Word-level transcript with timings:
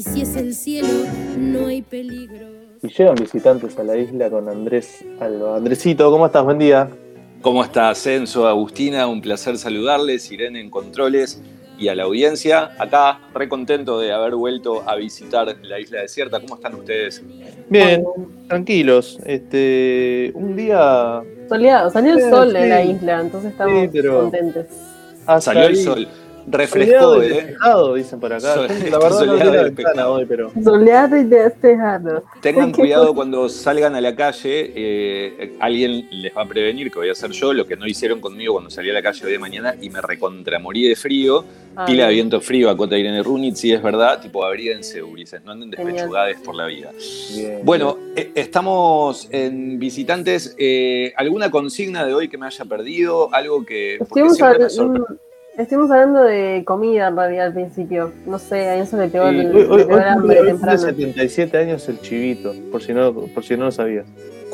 Y 0.00 0.02
si 0.02 0.22
es 0.22 0.34
el 0.34 0.54
cielo, 0.54 0.88
no 1.36 1.66
hay 1.66 1.82
peligro. 1.82 2.46
Y 2.82 2.88
llegan 2.88 3.16
visitantes 3.16 3.78
a 3.78 3.82
la 3.84 3.98
isla 3.98 4.30
con 4.30 4.48
Andrés 4.48 5.04
Alba. 5.20 5.58
Andresito, 5.58 6.10
¿cómo 6.10 6.24
estás? 6.24 6.42
Buen 6.42 6.56
día. 6.58 6.88
¿Cómo 7.42 7.62
estás, 7.62 7.98
Censo, 7.98 8.48
Agustina? 8.48 9.06
Un 9.06 9.20
placer 9.20 9.58
saludarles, 9.58 10.32
Irene 10.32 10.58
en 10.58 10.70
Controles 10.70 11.42
y 11.78 11.88
a 11.88 11.94
la 11.94 12.04
audiencia. 12.04 12.70
Acá, 12.78 13.20
re 13.34 13.46
contento 13.50 14.00
de 14.00 14.10
haber 14.10 14.36
vuelto 14.36 14.82
a 14.88 14.96
visitar 14.96 15.54
la 15.60 15.78
isla 15.78 16.00
desierta. 16.00 16.40
¿Cómo 16.40 16.54
están 16.54 16.76
ustedes? 16.76 17.22
Bien, 17.68 18.02
tranquilos. 18.48 19.18
Este, 19.26 20.32
un 20.34 20.56
día. 20.56 21.20
Soleado, 21.46 21.90
salió 21.90 22.14
el 22.14 22.22
Sí, 22.22 22.30
sol 22.30 22.56
en 22.56 22.62
sí. 22.62 22.68
la 22.70 22.84
isla, 22.84 23.20
entonces 23.20 23.50
estamos 23.52 23.82
Sí, 23.82 23.88
pero- 23.92 24.20
contentos. 24.22 24.64
hasta 25.26 25.40
Salió 25.52 25.64
el 25.66 25.76
sol. 25.76 26.08
Refrescó, 26.46 27.16
Refrescó, 27.16 27.22
¿eh? 27.22 27.28
despejado, 27.28 27.94
dicen 27.94 28.20
por 28.20 28.32
acá. 28.32 28.54
Sol- 28.54 28.68
la 28.90 28.98
verdad 28.98 29.24
no 29.26 29.34
la 29.36 29.60
y 29.60 29.64
ventana 29.70 30.08
hoy, 30.08 30.24
pero. 30.26 30.50
Soleado 30.62 31.16
y 31.16 31.24
despejado. 31.24 32.24
Tengan 32.40 32.72
cuidado 32.72 33.14
cuando 33.14 33.48
salgan 33.48 33.94
a 33.94 34.00
la 34.00 34.14
calle, 34.16 34.72
eh, 34.74 35.52
alguien 35.60 36.08
les 36.10 36.36
va 36.36 36.42
a 36.42 36.46
prevenir 36.46 36.90
que 36.90 36.98
voy 36.98 37.08
a 37.08 37.12
hacer 37.12 37.30
yo, 37.30 37.52
lo 37.52 37.66
que 37.66 37.76
no 37.76 37.86
hicieron 37.86 38.20
conmigo 38.20 38.54
cuando 38.54 38.70
salí 38.70 38.90
a 38.90 38.92
la 38.94 39.02
calle 39.02 39.26
hoy 39.26 39.32
de 39.32 39.38
mañana 39.38 39.74
y 39.80 39.90
me 39.90 40.00
recontramorí 40.00 40.88
de 40.88 40.96
frío, 40.96 41.44
Ah, 41.76 41.86
pila 41.86 42.08
de 42.08 42.14
viento 42.14 42.40
frío 42.40 42.68
a 42.68 42.76
Cota 42.76 42.98
Irene 42.98 43.22
Runit, 43.22 43.54
si 43.54 43.72
es 43.72 43.80
verdad, 43.80 44.20
tipo 44.20 44.44
abríguense, 44.44 45.02
Ulises, 45.04 45.40
no 45.44 45.52
anden 45.52 45.70
Genial. 45.70 45.92
despechugades 45.94 46.38
por 46.40 46.56
la 46.56 46.66
vida. 46.66 46.90
Bien. 47.32 47.60
Bueno, 47.62 47.96
eh, 48.16 48.32
estamos 48.34 49.28
en 49.30 49.78
visitantes. 49.78 50.56
eh, 50.58 51.12
¿Alguna 51.16 51.48
consigna 51.48 52.04
de 52.04 52.12
hoy 52.12 52.28
que 52.28 52.36
me 52.36 52.46
haya 52.46 52.64
perdido? 52.64 53.32
Algo 53.32 53.64
que 53.64 53.98
porque 54.00 54.30
siempre 54.30 54.58
me 54.64 54.68
sorprende. 54.70 55.06
Estuvimos 55.62 55.90
hablando 55.90 56.22
de 56.22 56.62
comida 56.66 57.08
en 57.08 57.16
realidad 57.16 57.46
al 57.46 57.52
principio. 57.54 58.12
No 58.26 58.38
sé, 58.38 58.56
a 58.60 58.76
eso 58.82 58.96
le 58.96 59.08
pegó 59.08 59.28
Sí, 59.30 59.38
el, 59.38 59.54
hoy, 59.56 59.66
hoy, 59.70 59.82
el 59.82 60.00
hambre 60.00 60.36
temprano. 60.36 60.56
cumple 60.58 60.78
77 60.78 61.58
años 61.58 61.88
el 61.88 62.00
chivito, 62.00 62.54
por 62.70 62.82
si 62.82 62.92
no, 62.92 63.12
por 63.12 63.44
si 63.44 63.56
no 63.56 63.64
lo 63.66 63.70
sabías. 63.72 64.06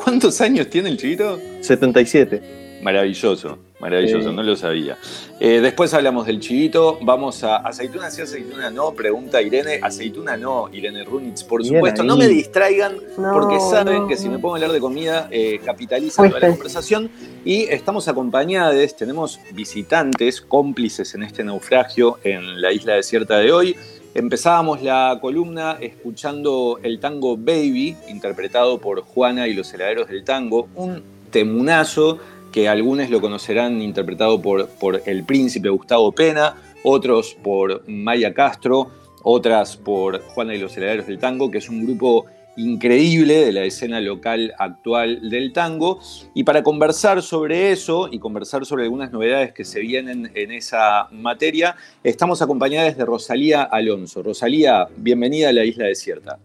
¿Cuántos 0.03 0.39
años 0.41 0.69
tiene 0.69 0.89
el 0.89 0.97
chivito? 0.97 1.39
77. 1.61 2.41
Maravilloso, 2.83 3.57
maravilloso, 3.79 4.29
Sí. 4.29 4.35
no 4.35 4.43
lo 4.43 4.55
sabía. 4.55 4.97
Eh, 5.39 5.59
después 5.61 5.93
hablamos 5.93 6.25
del 6.25 6.39
chivito, 6.39 6.97
vamos 7.01 7.43
a 7.43 7.57
aceituna 7.57 8.09
sí, 8.09 8.21
aceituna 8.21 8.69
no, 8.71 8.93
pregunta 8.93 9.41
Irene, 9.41 9.79
aceituna 9.81 10.35
no, 10.35 10.69
Irene 10.73 11.03
Runitz, 11.03 11.43
por 11.43 11.61
Bien 11.61 11.75
supuesto, 11.75 12.03
no 12.03 12.17
me 12.17 12.27
distraigan 12.27 12.97
No, 13.17 13.33
porque 13.33 13.59
saben 13.59 14.01
no, 14.01 14.07
que 14.07 14.17
si 14.17 14.29
me 14.29 14.39
pongo 14.39 14.55
a 14.55 14.57
hablar 14.57 14.71
de 14.71 14.79
comida 14.79 15.27
eh, 15.29 15.59
capitalizan 15.63 16.29
toda 16.29 16.39
la 16.39 16.49
conversación 16.49 17.09
y 17.45 17.63
estamos 17.63 18.07
acompañadas, 18.07 18.95
tenemos 18.95 19.39
visitantes, 19.53 20.41
cómplices 20.41 21.13
en 21.15 21.23
este 21.23 21.43
naufragio 21.43 22.17
en 22.23 22.61
la 22.61 22.71
isla 22.71 22.95
desierta 22.95 23.37
de 23.39 23.51
hoy. 23.51 23.75
Empezábamos 24.15 24.81
la 24.81 25.19
columna 25.21 25.77
escuchando 25.79 26.79
el 26.81 26.99
tango 26.99 27.37
Baby, 27.37 27.95
interpretado 28.07 28.79
por 28.79 29.01
Juana 29.01 29.47
y 29.47 29.53
los 29.53 29.71
heladeros 29.71 30.07
del 30.07 30.23
tango, 30.23 30.67
un 30.73 31.03
temunazo 31.29 32.17
que 32.57 32.67
algunos 32.67 33.11
lo 33.11 33.21
conocerán 33.21 33.83
interpretado 33.83 34.41
por, 34.41 34.67
por 34.67 35.03
el 35.05 35.23
príncipe 35.23 35.69
Gustavo 35.69 36.11
Pena, 36.11 36.55
otros 36.81 37.37
por 37.43 37.87
Maya 37.87 38.33
Castro, 38.33 38.89
otras 39.21 39.77
por 39.77 40.23
Juana 40.23 40.55
y 40.55 40.57
los 40.57 40.75
heladeros 40.75 41.05
del 41.05 41.19
tango, 41.19 41.51
que 41.51 41.59
es 41.59 41.69
un 41.69 41.85
grupo 41.85 42.25
increíble 42.55 43.45
de 43.45 43.51
la 43.51 43.63
escena 43.63 44.01
local 44.01 44.55
actual 44.57 45.29
del 45.29 45.53
tango. 45.53 45.99
Y 46.33 46.45
para 46.45 46.63
conversar 46.63 47.21
sobre 47.21 47.71
eso 47.71 48.09
y 48.11 48.17
conversar 48.17 48.65
sobre 48.65 48.85
algunas 48.85 49.11
novedades 49.11 49.53
que 49.53 49.63
se 49.63 49.81
vienen 49.81 50.31
en 50.33 50.51
esa 50.51 51.09
materia, 51.11 51.75
estamos 52.03 52.41
acompañadas 52.41 52.97
de 52.97 53.05
Rosalía 53.05 53.61
Alonso. 53.61 54.23
Rosalía, 54.23 54.87
bienvenida 54.97 55.49
a 55.49 55.53
la 55.53 55.63
Isla 55.63 55.85
Desierta. 55.85 56.39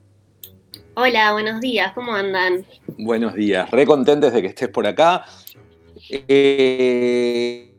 Hola, 0.94 1.32
buenos 1.32 1.58
días, 1.62 1.94
¿cómo 1.94 2.12
andan? 2.12 2.66
Buenos 2.98 3.32
días, 3.32 3.70
re 3.70 3.86
contentes 3.86 4.30
de 4.34 4.42
que 4.42 4.48
estés 4.48 4.69
por 4.69 4.87
acá. 4.87 5.25
Eh, 6.08 7.72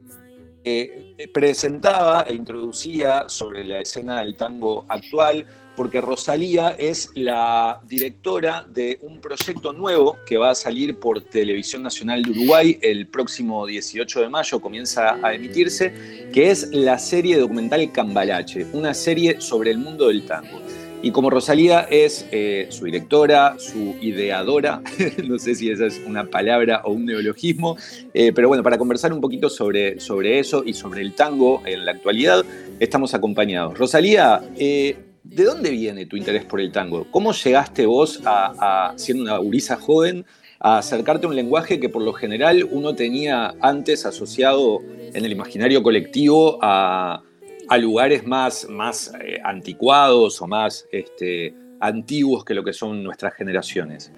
presentaba 1.34 2.25
e 2.28 2.34
introducía 2.34 3.25
sobre 3.28 3.63
la 3.63 3.81
escena 3.81 4.22
del 4.22 4.35
tango 4.35 4.85
actual, 4.88 5.45
porque 5.75 6.01
Rosalía 6.01 6.69
es 6.78 7.09
la 7.16 7.81
directora 7.88 8.66
de 8.69 9.00
un 9.01 9.19
proyecto 9.19 9.73
nuevo 9.73 10.17
que 10.25 10.38
va 10.38 10.51
a 10.51 10.56
salir 10.56 11.00
por 11.00 11.22
Televisión 11.22 11.81
Nacional 11.81 12.23
de 12.23 12.31
Uruguay 12.31 12.79
el 12.81 13.07
próximo 13.07 13.66
18 13.66 14.22
de 14.22 14.29
mayo, 14.29 14.61
comienza 14.61 15.17
a 15.22 15.34
emitirse, 15.34 16.29
que 16.31 16.51
es 16.51 16.69
la 16.72 17.00
serie 17.00 17.38
documental 17.38 17.91
Cambalache, 17.91 18.67
una 18.73 18.94
serie 18.94 19.41
sobre 19.41 19.72
el 19.72 19.79
mundo 19.79 20.07
del 20.07 20.25
tango. 20.25 20.61
Y 21.03 21.12
como 21.12 21.30
Rosalía 21.30 21.81
es 21.81 22.25
eh, 22.31 22.68
su 22.69 22.86
directora, 22.86 23.56
su 23.59 23.94
ideadora, 24.00 24.81
no 25.28 25.38
sé 25.38 25.53
si 25.53 25.69
esa 25.69 25.86
es 25.86 26.02
una 26.08 26.30
palabra 26.30 26.81
o 26.86 26.94
un 26.94 27.06
neologismo, 27.06 27.75
eh, 28.14 28.31
pero 28.34 28.47
bueno, 28.47 28.64
para 28.64 28.78
conversar 28.78 29.12
un 29.12 29.19
poquito 29.19 29.50
sobre, 29.50 30.00
sobre 30.00 30.40
eso 30.40 30.64
y 30.66 30.74
sobre 30.74 31.02
el 31.02 31.14
tango 31.14 31.62
en 31.66 31.84
la 31.84 31.91
actualidad, 31.91 32.46
estamos 32.80 33.14
acompañados. 33.14 33.78
Rosalía, 33.78 34.44
eh, 34.56 34.96
¿de 35.25 35.44
dónde 35.44 35.72
viene 35.72 36.06
tu 36.06 36.16
interés 36.16 36.46
por 36.46 36.62
el 36.62 36.72
tango? 36.72 37.06
¿Cómo 37.12 37.34
llegaste 37.34 37.85
vos, 37.85 38.22
a, 38.24 38.94
siendo 38.96 39.24
una 39.24 39.38
gurisa 39.40 39.75
joven, 39.75 40.25
a 40.62 40.78
acercarte 40.78 41.25
a 41.25 41.30
un 41.30 41.35
lenguaje 41.35 41.81
que 41.81 41.90
por 41.90 42.02
lo 42.02 42.14
general 42.14 42.66
uno 42.72 42.96
tenía 42.96 43.53
antes 43.59 44.06
asociado 44.06 44.80
en 45.14 45.25
el 45.25 45.34
imaginario 45.34 45.84
colectivo 45.84 46.59
a 46.62 47.24
a 47.68 47.78
lugares 47.78 48.25
más, 48.25 48.68
más 48.69 49.13
eh, 49.22 49.40
anticuados 49.44 50.41
o 50.41 50.47
más 50.47 50.88
este, 50.91 51.53
antiguos 51.79 52.46
que 52.46 52.53
lo 52.53 52.63
que 52.63 52.74
son 52.74 53.03
nuestras 53.03 53.34
generaciones. 53.35 54.12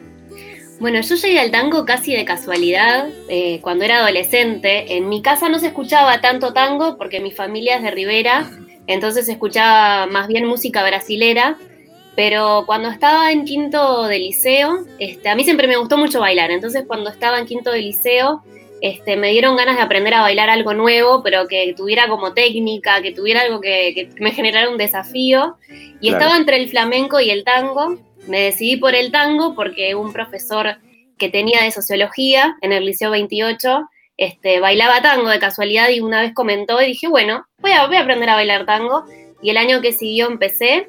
Bueno, 0.79 1.00
yo 1.00 1.16
llegué 1.16 1.39
al 1.39 1.51
tango 1.51 1.85
casi 1.85 2.13
de 2.13 2.25
casualidad 2.25 3.07
eh, 3.29 3.59
cuando 3.61 3.85
era 3.85 4.00
adolescente. 4.00 4.97
En 4.97 5.07
mi 5.07 5.22
casa 5.22 5.47
no 5.47 5.57
se 5.57 5.67
escuchaba 5.67 6.19
tanto 6.19 6.53
tango 6.53 6.97
porque 6.97 7.22
mi 7.22 7.31
familia 7.31 7.78
es 7.78 7.84
de 7.84 7.91
Rivera, 7.91 8.51
entonces 8.88 9.25
se 9.25 9.31
escuchaba 9.31 10.05
más 10.05 10.28
bien 10.28 10.45
música 10.45 10.84
brasilera. 10.84 11.57
Pero 12.16 12.63
cuando 12.66 12.89
estaba 12.89 13.31
en 13.31 13.44
quinto 13.44 14.07
de 14.07 14.19
liceo, 14.19 14.85
este, 15.00 15.28
a 15.28 15.35
mí 15.35 15.44
siempre 15.44 15.67
me 15.67 15.75
gustó 15.75 15.97
mucho 15.97 16.22
bailar. 16.22 16.50
Entonces 16.50 16.85
cuando 16.88 17.09
estaba 17.09 17.39
en 17.39 17.45
quinto 17.45 17.72
de 17.72 17.81
liceo, 17.81 18.41
este, 18.81 19.16
me 19.18 19.31
dieron 19.31 19.56
ganas 19.56 19.78
de 19.78 19.81
aprender 19.81 20.13
a 20.13 20.22
bailar 20.22 20.50
algo 20.50 20.74
nuevo, 20.74 21.24
pero 21.24 21.47
que 21.47 21.74
tuviera 21.75 22.08
como 22.08 22.34
técnica, 22.34 23.02
que 23.02 23.12
tuviera 23.12 23.41
algo 23.41 23.62
que, 23.62 23.94
que 23.96 24.09
me 24.24 24.31
generara 24.31 24.69
un 24.69 24.78
desafío. 24.78 25.58
Y 26.00 26.09
Claro. 26.09 26.18
estaba 26.18 26.38
entre 26.38 26.58
el 26.58 26.69
flamenco 26.69 27.19
y 27.19 27.30
el 27.30 27.44
tango. 27.44 27.97
Me 28.28 28.41
decidí 28.41 28.75
por 28.78 28.96
el 28.96 29.12
tango 29.12 29.56
porque 29.56 29.96
un 29.96 30.12
profesor 30.14 30.78
que 31.18 31.30
tenía 31.30 31.62
de 31.64 31.72
sociología 31.72 32.58
en 32.62 32.74
el 32.74 32.85
Liceo 32.85 33.12
28 33.12 33.88
este, 34.18 34.59
bailaba 34.59 35.02
tango 35.02 35.30
de 35.30 35.40
casualidad 35.40 35.90
y 35.90 36.00
una 36.00 36.22
vez 36.22 36.34
comentó 36.34 36.81
y 36.81 36.88
dije, 36.88 37.08
bueno, 37.08 37.46
voy 37.59 37.72
a, 37.72 37.85
voy 37.88 37.97
a 37.97 38.02
aprender 38.02 38.30
a 38.30 38.35
bailar 38.35 38.66
tango. 38.66 39.06
Y 39.41 39.50
el 39.50 39.58
año 39.58 39.81
que 39.81 39.94
siguió 39.94 40.28
empecé. 40.28 40.88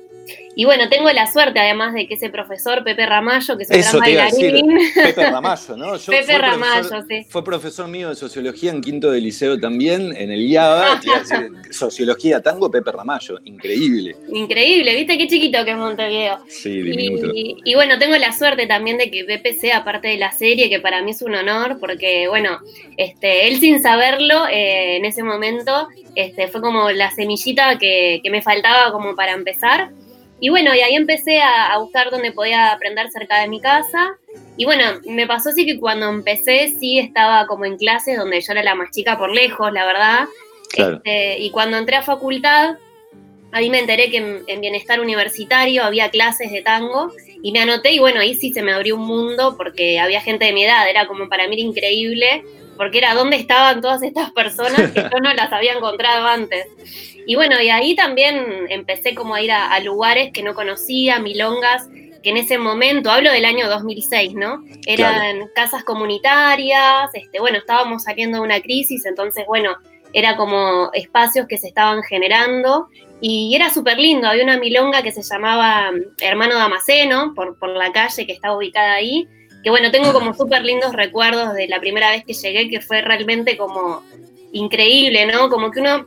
Y 0.55 0.65
bueno, 0.65 0.89
tengo 0.89 1.11
la 1.11 1.31
suerte 1.31 1.61
además 1.61 1.93
de 1.95 2.07
que 2.09 2.15
ese 2.15 2.31
profesor, 2.31 2.83
Pepe 2.83 3.05
Ramallo, 3.07 3.57
que 3.57 3.65
es 3.65 3.71
un 3.71 3.77
Eso 3.77 3.99
gran 3.99 4.05
te 4.05 4.11
iba 4.13 4.23
a 4.23 4.25
decir, 4.27 4.53
bailarín, 4.53 4.79
Pepe 4.95 5.31
Ramallo, 5.31 5.77
¿no? 5.77 5.97
Yo 5.99 6.13
Pepe 6.13 6.39
Ramallo, 6.39 6.89
profesor- 6.89 7.05
sí. 7.09 7.27
Fue 7.29 7.45
profesor 7.45 7.89
mío 7.89 8.09
de 8.09 8.15
sociología 8.17 8.71
en 8.71 8.81
quinto 8.81 9.11
de 9.11 9.21
liceo 9.21 9.61
también, 9.61 10.17
en 10.17 10.31
el 10.31 10.41
IABA, 10.49 11.01
sociología 11.71 12.41
tango, 12.41 12.71
Pepe 12.71 12.93
Ramallo, 12.93 13.39
increíble. 13.45 14.17
Increíble, 14.33 14.95
¿viste 14.95 15.19
qué 15.19 15.29
chiquito 15.29 15.65
que 15.65 15.73
es 15.73 15.77
Montevideo? 15.77 16.39
Sí, 16.49 16.81
diminuto. 16.83 17.33
Y, 17.35 17.57
y 17.65 17.75
bueno, 17.75 17.99
tengo 17.99 18.17
la 18.17 18.33
suerte 18.33 18.67
también 18.67 18.99
de 18.99 19.11
que 19.11 19.25
Pepe 19.25 19.53
sea 19.53 19.85
parte 19.85 20.09
de 20.09 20.17
la 20.17 20.33
serie, 20.33 20.69
que 20.71 20.81
para 20.81 21.03
mí 21.03 21.11
es 21.11 21.23
un 21.23 21.35
honor, 21.35 21.79
porque 21.79 22.29
bueno, 22.29 22.59
este, 22.97 23.49
él 23.49 23.59
sin 23.61 23.83
saberlo, 23.83 24.47
eh, 24.49 24.97
en 24.97 25.05
ese 25.05 25.23
momento, 25.23 25.89
este, 26.15 26.49
fue 26.49 26.61
como 26.61 26.91
la 26.91 27.11
semillita 27.11 27.79
que, 27.79 28.21
que 28.23 28.31
me 28.31 28.43
faltaba 28.43 28.91
como 28.93 29.15
para 29.15 29.33
empezar. 29.33 29.91
Y 30.39 30.51
bueno, 30.51 30.75
y 30.75 30.81
ahí 30.81 30.95
empecé 30.95 31.41
a, 31.41 31.73
a 31.73 31.79
buscar 31.79 32.11
dónde 32.11 32.33
podía 32.33 32.73
aprender 32.73 33.11
cerca 33.11 33.41
de 33.41 33.49
mi 33.49 33.61
casa. 33.61 34.19
Y 34.57 34.65
bueno, 34.65 34.85
me 35.07 35.27
pasó 35.27 35.51
así 35.51 35.65
que 35.65 35.79
cuando 35.79 36.09
empecé 36.09 36.75
sí 36.79 36.99
estaba 36.99 37.47
como 37.47 37.65
en 37.65 37.77
clases 37.77 38.19
donde 38.19 38.41
yo 38.41 38.53
era 38.53 38.63
la 38.63 38.75
más 38.75 38.91
chica 38.91 39.17
por 39.17 39.31
lejos, 39.35 39.73
la 39.73 39.87
verdad. 39.87 40.27
Claro. 40.71 40.97
Este, 40.97 41.39
y 41.39 41.51
cuando 41.51 41.79
entré 41.79 41.97
a 41.97 42.03
facultad, 42.03 42.77
ahí 43.53 43.71
me 43.71 43.79
enteré 43.79 44.11
que 44.11 44.19
en, 44.19 44.43
en 44.47 44.61
bienestar 44.61 45.01
universitario 45.01 45.85
había 45.85 46.11
clases 46.11 46.51
de 46.53 46.63
tango 46.63 47.13
y 47.43 47.53
me 47.53 47.61
anoté 47.61 47.93
y 47.93 47.99
bueno, 47.99 48.21
ahí 48.21 48.35
sí 48.35 48.53
se 48.53 48.63
me 48.63 48.73
abrió 48.73 48.97
un 48.97 49.07
mundo 49.07 49.57
porque 49.57 50.01
había 50.01 50.21
gente 50.21 50.47
de 50.47 50.53
mi 50.53 50.65
edad, 50.65 50.89
era 50.89 51.07
como 51.07 51.29
para 51.29 51.47
mí 51.49 51.55
era 51.55 51.63
increíble, 51.63 52.45
porque 52.77 52.99
era 52.99 53.15
dónde 53.15 53.37
estaban 53.37 53.81
todas 53.81 54.03
estas 54.03 54.31
personas 54.33 54.93
que 54.93 55.03
yo 55.03 55.21
no 55.21 55.33
las 55.35 55.53
había 55.53 55.75
encontrado 55.75 56.27
antes. 56.27 56.67
Y 57.27 57.35
bueno, 57.35 57.61
y 57.61 57.71
ahí 57.71 57.97
también 57.97 58.67
empecé 58.69 59.15
como 59.15 59.35
a 59.35 59.43
ir 59.43 59.53
a, 59.53 59.73
a 59.73 59.81
lugares 59.81 60.33
que 60.33 60.43
no 60.43 60.55
conocía, 60.55 61.19
milongas, 61.19 61.89
que 62.23 62.31
en 62.31 62.37
ese 62.37 62.59
momento, 62.59 63.11
hablo 63.11 63.31
del 63.31 63.45
año 63.45 63.69
2006, 63.69 64.35
¿no? 64.35 64.65
Eran 64.85 65.49
casas 65.55 65.85
comunitarias, 65.85 67.09
este, 67.15 67.39
bueno, 67.39 67.59
estábamos 67.59 68.03
saliendo 68.03 68.39
de 68.39 68.45
una 68.45 68.61
crisis, 68.61 69.07
entonces, 69.07 69.45
bueno, 69.47 69.77
era 70.13 70.37
como 70.37 70.91
espacios 70.93 71.47
que 71.47 71.59
se 71.59 71.69
estaban 71.69 72.03
generando 72.03 72.89
y 73.21 73.55
era 73.55 73.71
súper 73.71 73.99
lindo, 73.99 74.27
había 74.27 74.45
una 74.45 74.59
milonga 74.59 75.03
que 75.03 75.13
se 75.13 75.23
llamaba 75.23 75.93
mm, 75.93 76.17
Hermano 76.21 76.57
Damasceno, 76.57 77.33
por, 77.35 77.59
por 77.59 77.69
la 77.69 77.93
calle 77.93 78.27
que 78.27 78.33
estaba 78.33 78.57
ubicada 78.57 78.95
ahí, 78.95 79.29
que 79.67 79.71
bueno, 79.71 79.91
tengo 79.91 80.13
como 80.13 80.33
súper 80.33 80.63
lindos 80.63 80.93
recuerdos 80.93 81.53
de 81.55 81.67
la 81.67 81.81
primera 81.81 82.13
vez 82.13 82.25
que 82.25 82.35
llegué, 82.35 82.71
que 82.71 82.81
fue 82.81 83.01
realmente 83.01 83.57
como 83.57 84.01
increíble, 84.53 85.27
¿no? 85.27 85.51
Como 85.51 85.73
que 85.73 85.81
uno, 85.81 86.07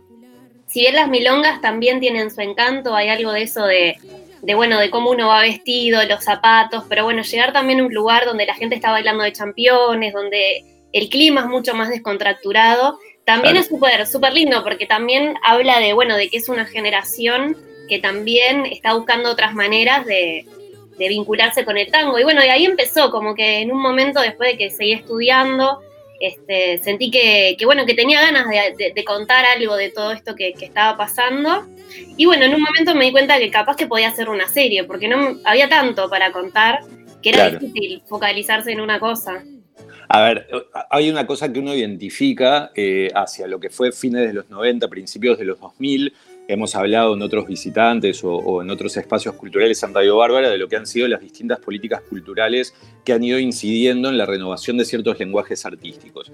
si 0.65 0.79
bien 0.79 0.95
las 0.95 1.09
milongas 1.09 1.59
también 1.59 1.99
tienen 1.99 2.31
su 2.31 2.39
encanto, 2.39 2.95
hay 2.95 3.09
algo 3.09 3.33
de 3.33 3.41
eso 3.41 3.65
de, 3.65 3.97
de 4.43 4.55
bueno, 4.55 4.79
de 4.79 4.89
cómo 4.89 5.09
uno 5.09 5.27
va 5.27 5.41
vestido, 5.41 6.01
los 6.05 6.23
zapatos, 6.23 6.85
pero 6.87 7.03
bueno, 7.03 7.21
llegar 7.23 7.51
también 7.51 7.81
a 7.81 7.83
un 7.83 7.93
lugar 7.93 8.23
donde 8.23 8.45
la 8.45 8.53
gente 8.53 8.75
está 8.75 8.91
bailando 8.91 9.25
de 9.25 9.33
championes, 9.33 10.13
donde 10.13 10.63
el 10.93 11.09
clima 11.09 11.41
es 11.41 11.47
mucho 11.47 11.73
más 11.73 11.89
descontracturado, 11.89 12.97
también 13.25 13.57
es 13.57 13.67
súper, 13.67 14.07
súper 14.07 14.31
lindo, 14.31 14.63
porque 14.63 14.85
también 14.85 15.35
habla 15.43 15.81
de, 15.81 15.91
bueno, 15.91 16.15
de 16.15 16.29
que 16.29 16.37
es 16.37 16.47
una 16.47 16.65
generación 16.65 17.57
que 17.89 17.99
también 17.99 18.65
está 18.67 18.93
buscando 18.93 19.29
otras 19.29 19.53
maneras 19.53 20.05
de, 20.05 20.45
de 20.99 21.07
vincularse 21.07 21.65
con 21.65 21.77
el 21.77 21.89
tango. 21.89 22.19
Y 22.19 22.23
bueno, 22.23 22.41
de 22.41 22.51
ahí 22.51 22.65
empezó, 22.65 23.09
como 23.09 23.33
que 23.33 23.61
en 23.61 23.71
un 23.71 23.81
momento 23.81 24.21
después 24.21 24.51
de 24.51 24.57
que 24.57 24.69
seguí 24.69 24.91
estudiando, 24.91 25.79
este, 26.19 26.79
sentí 26.79 27.09
que, 27.09 27.55
bueno, 27.63 27.85
que 27.85 27.93
tenía 27.93 28.19
ganas 28.21 28.45
de, 28.49 29.03
contar 29.05 29.45
algo 29.45 29.77
de 29.77 29.89
todo 29.89 30.11
esto 30.11 30.35
que, 30.35 30.53
estaba 30.59 30.97
pasando. 30.97 31.65
Y 32.17 32.25
bueno, 32.25 32.45
en 32.45 32.53
un 32.53 32.61
momento 32.61 32.93
me 32.93 33.05
di 33.05 33.11
cuenta 33.11 33.39
que 33.39 33.49
capaz 33.49 33.77
que 33.77 33.87
podía 33.87 34.09
hacer 34.09 34.29
una 34.29 34.47
serie, 34.47 34.83
porque 34.83 35.07
no 35.07 35.39
había 35.45 35.69
tanto 35.69 36.09
para 36.09 36.31
contar 36.31 36.81
que 37.23 37.29
era 37.29 37.49
difícil 37.49 38.03
focalizarse 38.05 38.71
en 38.71 38.81
una 38.81 38.99
cosa. 38.99 39.43
A 40.09 40.23
ver, 40.23 40.47
hay 40.89 41.09
una 41.09 41.25
cosa 41.25 41.51
que 41.51 41.59
uno 41.59 41.73
identifica 41.73 42.71
eh, 42.75 43.09
hacia 43.13 43.47
lo 43.47 43.59
que 43.59 43.69
fue 43.69 43.91
fines 43.91 44.27
de 44.27 44.33
los 44.33 44.49
90, 44.49 44.87
principios 44.87 45.37
de 45.37 45.45
los 45.45 45.59
2000, 45.59 46.13
hemos 46.49 46.75
hablado 46.75 47.13
en 47.13 47.21
otros 47.21 47.47
visitantes 47.47 48.21
o, 48.23 48.63
en 48.63 48.71
otros 48.71 48.97
espacios 48.97 49.35
culturales 49.35 49.81
en 49.83 49.93
Radio 49.93 50.17
Bárbara 50.17 50.49
de 50.49 50.57
lo 50.57 50.67
que 50.67 50.77
han 50.77 50.87
sido 50.87 51.07
las 51.07 51.21
distintas 51.21 51.59
políticas 51.59 52.01
culturales 52.01 52.73
que 53.05 53.13
han 53.13 53.23
ido 53.23 53.37
incidiendo 53.37 54.09
en 54.09 54.17
la 54.17 54.25
renovación 54.25 54.75
de 54.77 54.85
ciertos 54.85 55.19
lenguajes 55.19 55.63
artísticos. 55.67 56.31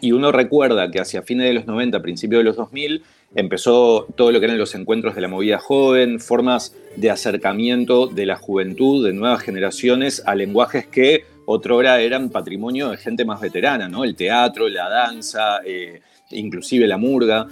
Y 0.00 0.12
uno 0.12 0.32
recuerda 0.32 0.90
que 0.90 1.00
hacia 1.00 1.22
fines 1.22 1.48
de 1.48 1.52
los 1.52 1.66
90, 1.66 2.00
principios 2.00 2.40
de 2.40 2.44
los 2.44 2.56
2000, 2.56 3.02
empezó 3.34 4.06
todo 4.16 4.32
lo 4.32 4.40
que 4.40 4.46
eran 4.46 4.56
los 4.56 4.74
encuentros 4.74 5.14
de 5.14 5.20
la 5.20 5.28
movida 5.28 5.58
joven, 5.58 6.18
formas 6.18 6.74
de 6.96 7.10
acercamiento 7.10 8.06
de 8.06 8.24
la 8.24 8.36
juventud, 8.36 9.04
de 9.04 9.12
nuevas 9.12 9.42
generaciones, 9.42 10.22
a 10.24 10.34
lenguajes 10.34 10.86
que 10.86 11.24
otrora 11.44 12.00
eran 12.00 12.30
patrimonio 12.30 12.88
de 12.88 12.96
gente 12.96 13.26
más 13.26 13.38
veterana, 13.38 13.86
¿no? 13.86 14.04
El 14.04 14.16
teatro, 14.16 14.66
la 14.66 14.88
danza, 14.88 15.60
eh, 15.62 16.00
inclusive 16.30 16.86
la 16.86 16.96
murga. 16.96 17.46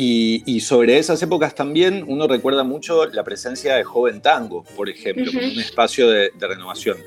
Y, 0.00 0.60
sobre 0.60 0.96
esas 0.96 1.20
épocas 1.24 1.56
también 1.56 2.04
uno 2.06 2.28
recuerda 2.28 2.62
mucho 2.62 3.06
la 3.06 3.24
presencia 3.24 3.74
de 3.74 3.82
Joven 3.82 4.22
Tango, 4.22 4.62
por 4.76 4.88
ejemplo, 4.88 5.24
como 5.26 5.44
un 5.44 5.58
espacio 5.58 6.08
de, 6.08 6.30
renovación. 6.38 6.98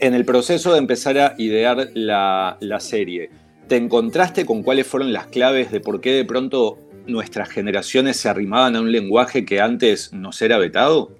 En 0.00 0.14
el 0.14 0.24
proceso 0.24 0.72
de 0.72 0.78
empezar 0.78 1.18
a 1.18 1.34
idear 1.36 1.90
la, 1.92 2.56
serie, 2.80 3.28
¿te 3.68 3.76
encontraste 3.76 4.46
con 4.46 4.62
cuáles 4.62 4.86
fueron 4.86 5.12
las 5.12 5.26
claves 5.26 5.70
de 5.70 5.80
por 5.80 6.00
qué 6.00 6.12
de 6.12 6.24
pronto 6.24 6.78
nuestras 7.06 7.50
generaciones 7.50 8.16
se 8.16 8.30
arrimaban 8.30 8.74
a 8.74 8.80
un 8.80 8.90
lenguaje 8.90 9.44
que 9.44 9.60
antes 9.60 10.10
nos 10.14 10.40
era 10.40 10.56
vetado? 10.56 11.10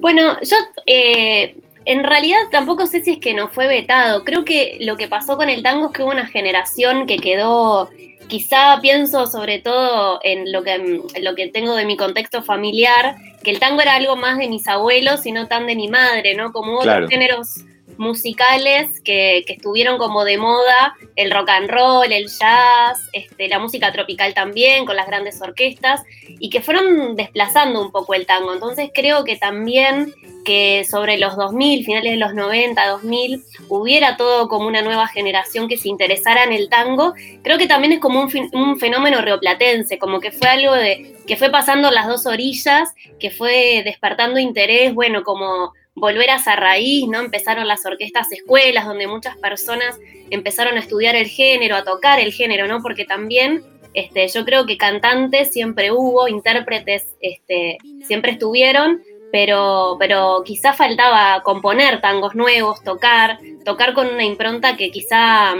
Bueno, 0.00 0.38
yo 0.40 0.56
eh, 0.86 1.54
en 1.84 2.02
realidad 2.02 2.38
tampoco 2.50 2.86
sé 2.86 3.04
si 3.04 3.10
es 3.10 3.18
que 3.18 3.34
no 3.34 3.48
fue 3.48 3.66
vetado. 3.66 4.24
Creo 4.24 4.46
que 4.46 4.78
lo 4.80 4.96
que 4.96 5.06
pasó 5.06 5.36
con 5.36 5.50
el 5.50 5.62
tango 5.62 5.88
es 5.88 5.92
que 5.92 6.02
hubo 6.02 6.12
una 6.12 6.26
generación 6.26 7.06
que 7.06 7.18
quedó 7.18 7.90
quizá 8.28 8.78
pienso 8.80 9.26
sobre 9.26 9.58
todo 9.58 10.20
en 10.22 10.52
lo, 10.52 10.62
que, 10.62 11.02
lo 11.20 11.34
que 11.34 11.48
tengo 11.48 11.74
de 11.74 11.84
mi 11.84 11.96
contexto 11.96 12.42
familiar, 12.42 13.16
que 13.42 13.50
el 13.50 13.58
tango 13.58 13.80
era 13.80 13.96
algo 13.96 14.16
más 14.16 14.38
de 14.38 14.48
mis 14.48 14.68
abuelos 14.68 15.26
y 15.26 15.32
no 15.32 15.48
tan 15.48 15.66
de 15.66 15.74
mi 15.74 15.88
madre, 15.88 16.34
¿no? 16.34 16.52
Como 16.52 16.78
otros 16.78 17.10
géneros 17.10 17.64
musicales 17.98 19.00
que, 19.00 19.44
estuvieron 19.48 19.98
como 19.98 20.24
de 20.24 20.38
moda, 20.38 20.94
el 21.16 21.30
rock 21.30 21.50
and 21.50 21.70
roll, 21.70 22.12
el 22.12 22.28
jazz, 22.28 23.08
este, 23.12 23.48
la 23.48 23.58
música 23.58 23.92
tropical 23.92 24.34
también, 24.34 24.86
con 24.86 24.96
las 24.96 25.06
grandes 25.06 25.40
orquestas, 25.40 26.02
y 26.28 26.50
que 26.50 26.60
fueron 26.60 27.16
desplazando 27.16 27.82
un 27.82 27.90
poco 27.90 28.14
el 28.14 28.26
tango. 28.26 28.52
Entonces 28.52 28.90
creo 28.94 29.24
que 29.24 29.36
también 29.36 30.14
que 30.44 30.86
sobre 30.88 31.18
los 31.18 31.36
2000, 31.36 31.84
finales 31.84 32.12
de 32.12 32.16
los 32.16 32.34
90, 32.34 32.86
2000, 32.86 33.44
hubiera 33.68 34.16
todo 34.16 34.48
como 34.48 34.66
una 34.66 34.80
nueva 34.80 35.06
generación 35.06 35.68
que 35.68 35.76
se 35.76 35.88
interesara 35.88 36.44
en 36.44 36.52
el 36.52 36.70
tango, 36.70 37.12
creo 37.42 37.58
que 37.58 37.66
también 37.66 37.92
es 37.92 37.98
como 38.00 38.22
un, 38.22 38.50
un 38.52 38.78
fenómeno 38.78 39.20
rioplatense, 39.20 39.98
como 39.98 40.20
que 40.20 40.32
fue 40.32 40.48
algo 40.48 40.72
de 40.72 41.14
que 41.26 41.36
fue 41.36 41.50
pasando 41.50 41.90
las 41.90 42.06
dos 42.06 42.24
orillas, 42.24 42.94
que 43.20 43.30
fue 43.30 43.82
despertando 43.84 44.40
interés, 44.40 44.94
bueno, 44.94 45.22
como 45.22 45.74
volver 45.98 46.30
a 46.30 46.36
esa 46.36 46.56
raíz, 46.56 47.06
¿no? 47.08 47.20
Empezaron 47.20 47.68
las 47.68 47.84
orquestas 47.86 48.30
escuelas, 48.32 48.86
donde 48.86 49.06
muchas 49.06 49.36
personas 49.36 49.98
empezaron 50.30 50.76
a 50.76 50.80
estudiar 50.80 51.16
el 51.16 51.26
género, 51.26 51.76
a 51.76 51.84
tocar 51.84 52.20
el 52.20 52.32
género, 52.32 52.66
¿no? 52.66 52.82
Porque 52.82 53.04
también 53.04 53.62
este, 53.94 54.28
yo 54.28 54.44
creo 54.44 54.66
que 54.66 54.76
cantantes 54.76 55.52
siempre 55.52 55.90
hubo, 55.90 56.28
intérpretes 56.28 57.16
este, 57.20 57.78
siempre 58.06 58.32
estuvieron, 58.32 59.02
pero, 59.32 59.96
pero 59.98 60.42
quizá 60.44 60.72
faltaba 60.72 61.42
componer 61.42 62.00
tangos 62.00 62.34
nuevos, 62.34 62.82
tocar, 62.82 63.38
tocar 63.64 63.94
con 63.94 64.06
una 64.06 64.24
impronta 64.24 64.76
que 64.76 64.90
quizá 64.90 65.54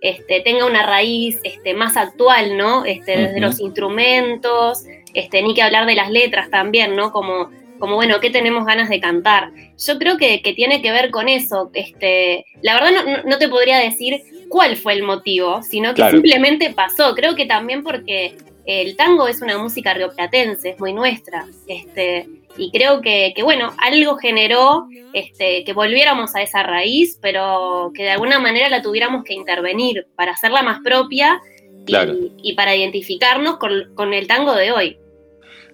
este, 0.00 0.40
tenga 0.40 0.66
una 0.66 0.84
raíz 0.84 1.38
este, 1.42 1.74
más 1.74 1.96
actual, 1.96 2.56
¿no? 2.56 2.84
Este, 2.84 3.16
desde 3.16 3.40
los 3.40 3.60
instrumentos, 3.60 4.84
este, 5.14 5.42
ni 5.42 5.54
que 5.54 5.62
hablar 5.62 5.86
de 5.86 5.94
las 5.94 6.10
letras 6.10 6.50
también, 6.50 6.96
¿no? 6.96 7.12
Como 7.12 7.50
como 7.82 7.96
bueno, 7.96 8.20
¿qué 8.20 8.30
tenemos 8.30 8.64
ganas 8.64 8.88
de 8.88 9.00
cantar? 9.00 9.50
Yo 9.76 9.98
creo 9.98 10.16
que, 10.16 10.38
tiene 10.54 10.80
que 10.82 10.92
ver 10.92 11.10
con 11.10 11.28
eso. 11.28 11.68
Este, 11.74 12.46
la 12.62 12.74
verdad 12.74 13.24
no, 13.24 13.38
te 13.38 13.48
podría 13.48 13.78
decir 13.78 14.22
cuál 14.48 14.76
fue 14.76 14.92
el 14.92 15.02
motivo, 15.02 15.64
sino 15.64 15.92
que 15.92 16.08
simplemente 16.08 16.72
pasó. 16.72 17.12
Creo 17.16 17.34
que 17.34 17.44
también 17.44 17.82
porque 17.82 18.36
el 18.66 18.94
tango 18.94 19.26
es 19.26 19.42
una 19.42 19.58
música 19.58 19.94
rioplatense, 19.94 20.70
es 20.70 20.78
muy 20.78 20.92
nuestra. 20.92 21.44
Este, 21.66 22.28
y 22.56 22.70
creo 22.70 23.00
que, 23.00 23.34
bueno, 23.42 23.72
algo 23.78 24.14
generó 24.16 24.86
este, 25.12 25.64
que 25.64 25.72
volviéramos 25.72 26.36
a 26.36 26.42
esa 26.42 26.62
raíz, 26.62 27.18
pero 27.20 27.90
que 27.96 28.04
de 28.04 28.10
alguna 28.10 28.38
manera 28.38 28.68
la 28.68 28.80
tuviéramos 28.80 29.24
que 29.24 29.34
intervenir 29.34 30.06
para 30.14 30.30
hacerla 30.30 30.62
más 30.62 30.78
propia 30.84 31.40
y, 31.84 32.52
para 32.54 32.76
identificarnos 32.76 33.56
con 33.56 34.14
el 34.14 34.28
tango 34.28 34.54
de 34.54 34.70
hoy. 34.70 34.98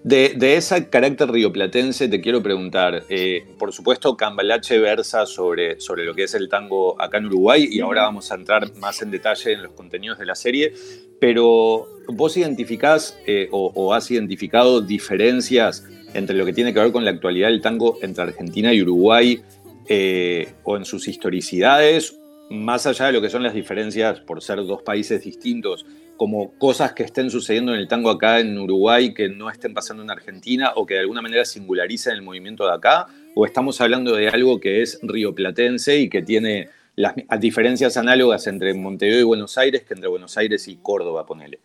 De, 0.03 0.55
ese 0.55 0.89
carácter 0.89 1.29
rioplatense 1.29 2.07
te 2.07 2.21
quiero 2.21 2.41
preguntar, 2.41 3.03
eh, 3.09 3.45
por 3.57 3.73
supuesto 3.73 4.15
Cambalache 4.15 4.79
versa 4.79 5.25
sobre, 5.25 5.79
sobre 5.81 6.05
lo 6.05 6.15
que 6.15 6.23
es 6.23 6.33
el 6.33 6.47
tango 6.47 6.99
acá 7.01 7.17
en 7.17 7.25
Uruguay 7.25 7.67
y 7.69 7.81
ahora 7.81 8.03
vamos 8.03 8.31
a 8.31 8.35
entrar 8.35 8.73
más 8.77 9.01
en 9.01 9.11
detalle 9.11 9.53
en 9.53 9.63
los 9.63 9.73
contenidos 9.73 10.17
de 10.17 10.25
la 10.25 10.35
serie, 10.35 10.73
pero 11.19 11.87
vos 12.07 12.37
identificás 12.37 13.17
eh, 13.27 13.49
o, 13.51 13.93
has 13.93 14.09
identificado 14.09 14.79
diferencias 14.81 15.83
entre 16.13 16.37
lo 16.37 16.45
que 16.45 16.53
tiene 16.53 16.73
que 16.73 16.79
ver 16.79 16.93
con 16.93 17.03
la 17.03 17.11
actualidad 17.11 17.49
del 17.49 17.61
tango 17.61 17.97
entre 18.01 18.23
Argentina 18.23 18.73
y 18.73 18.81
Uruguay 18.81 19.41
eh, 19.89 20.53
o 20.63 20.77
en 20.77 20.85
sus 20.85 21.09
historicidades, 21.09 22.17
más 22.49 22.85
allá 22.87 23.07
de 23.07 23.11
lo 23.11 23.21
que 23.21 23.29
son 23.29 23.43
las 23.43 23.53
diferencias 23.53 24.21
por 24.21 24.41
ser 24.41 24.65
dos 24.65 24.81
países 24.81 25.23
distintos, 25.23 25.85
como 26.19 26.51
cosas 26.57 26.91
que 26.91 27.03
estén 27.03 27.31
sucediendo 27.31 27.73
en 27.73 27.79
el 27.79 27.87
tango 27.87 28.09
acá 28.09 28.41
en 28.41 28.57
Uruguay 28.57 29.13
que 29.13 29.29
no 29.29 29.49
estén 29.49 29.73
pasando 29.73 30.03
en 30.03 30.11
Argentina 30.11 30.73
o 30.75 30.85
que 30.85 30.95
de 30.95 30.99
alguna 30.99 31.21
manera 31.21 31.45
singularicen 31.45 32.11
el 32.11 32.21
movimiento 32.21 32.65
de 32.65 32.73
acá? 32.73 33.07
¿O 33.35 33.45
estamos 33.45 33.79
hablando 33.79 34.13
de 34.13 34.27
algo 34.27 34.59
que 34.59 34.81
es 34.81 34.99
rioplatense 35.01 35.97
y 35.97 36.09
que 36.09 36.21
tiene 36.21 36.67
las 36.97 37.15
diferencias 37.39 37.95
análogas 37.95 38.47
entre 38.47 38.73
Montevideo 38.73 39.21
y 39.21 39.23
Buenos 39.23 39.57
Aires 39.57 39.83
que 39.83 39.93
entre 39.93 40.09
Buenos 40.09 40.37
Aires 40.37 40.67
y 40.67 40.75
Córdoba, 40.75 41.25
ponele? 41.25 41.59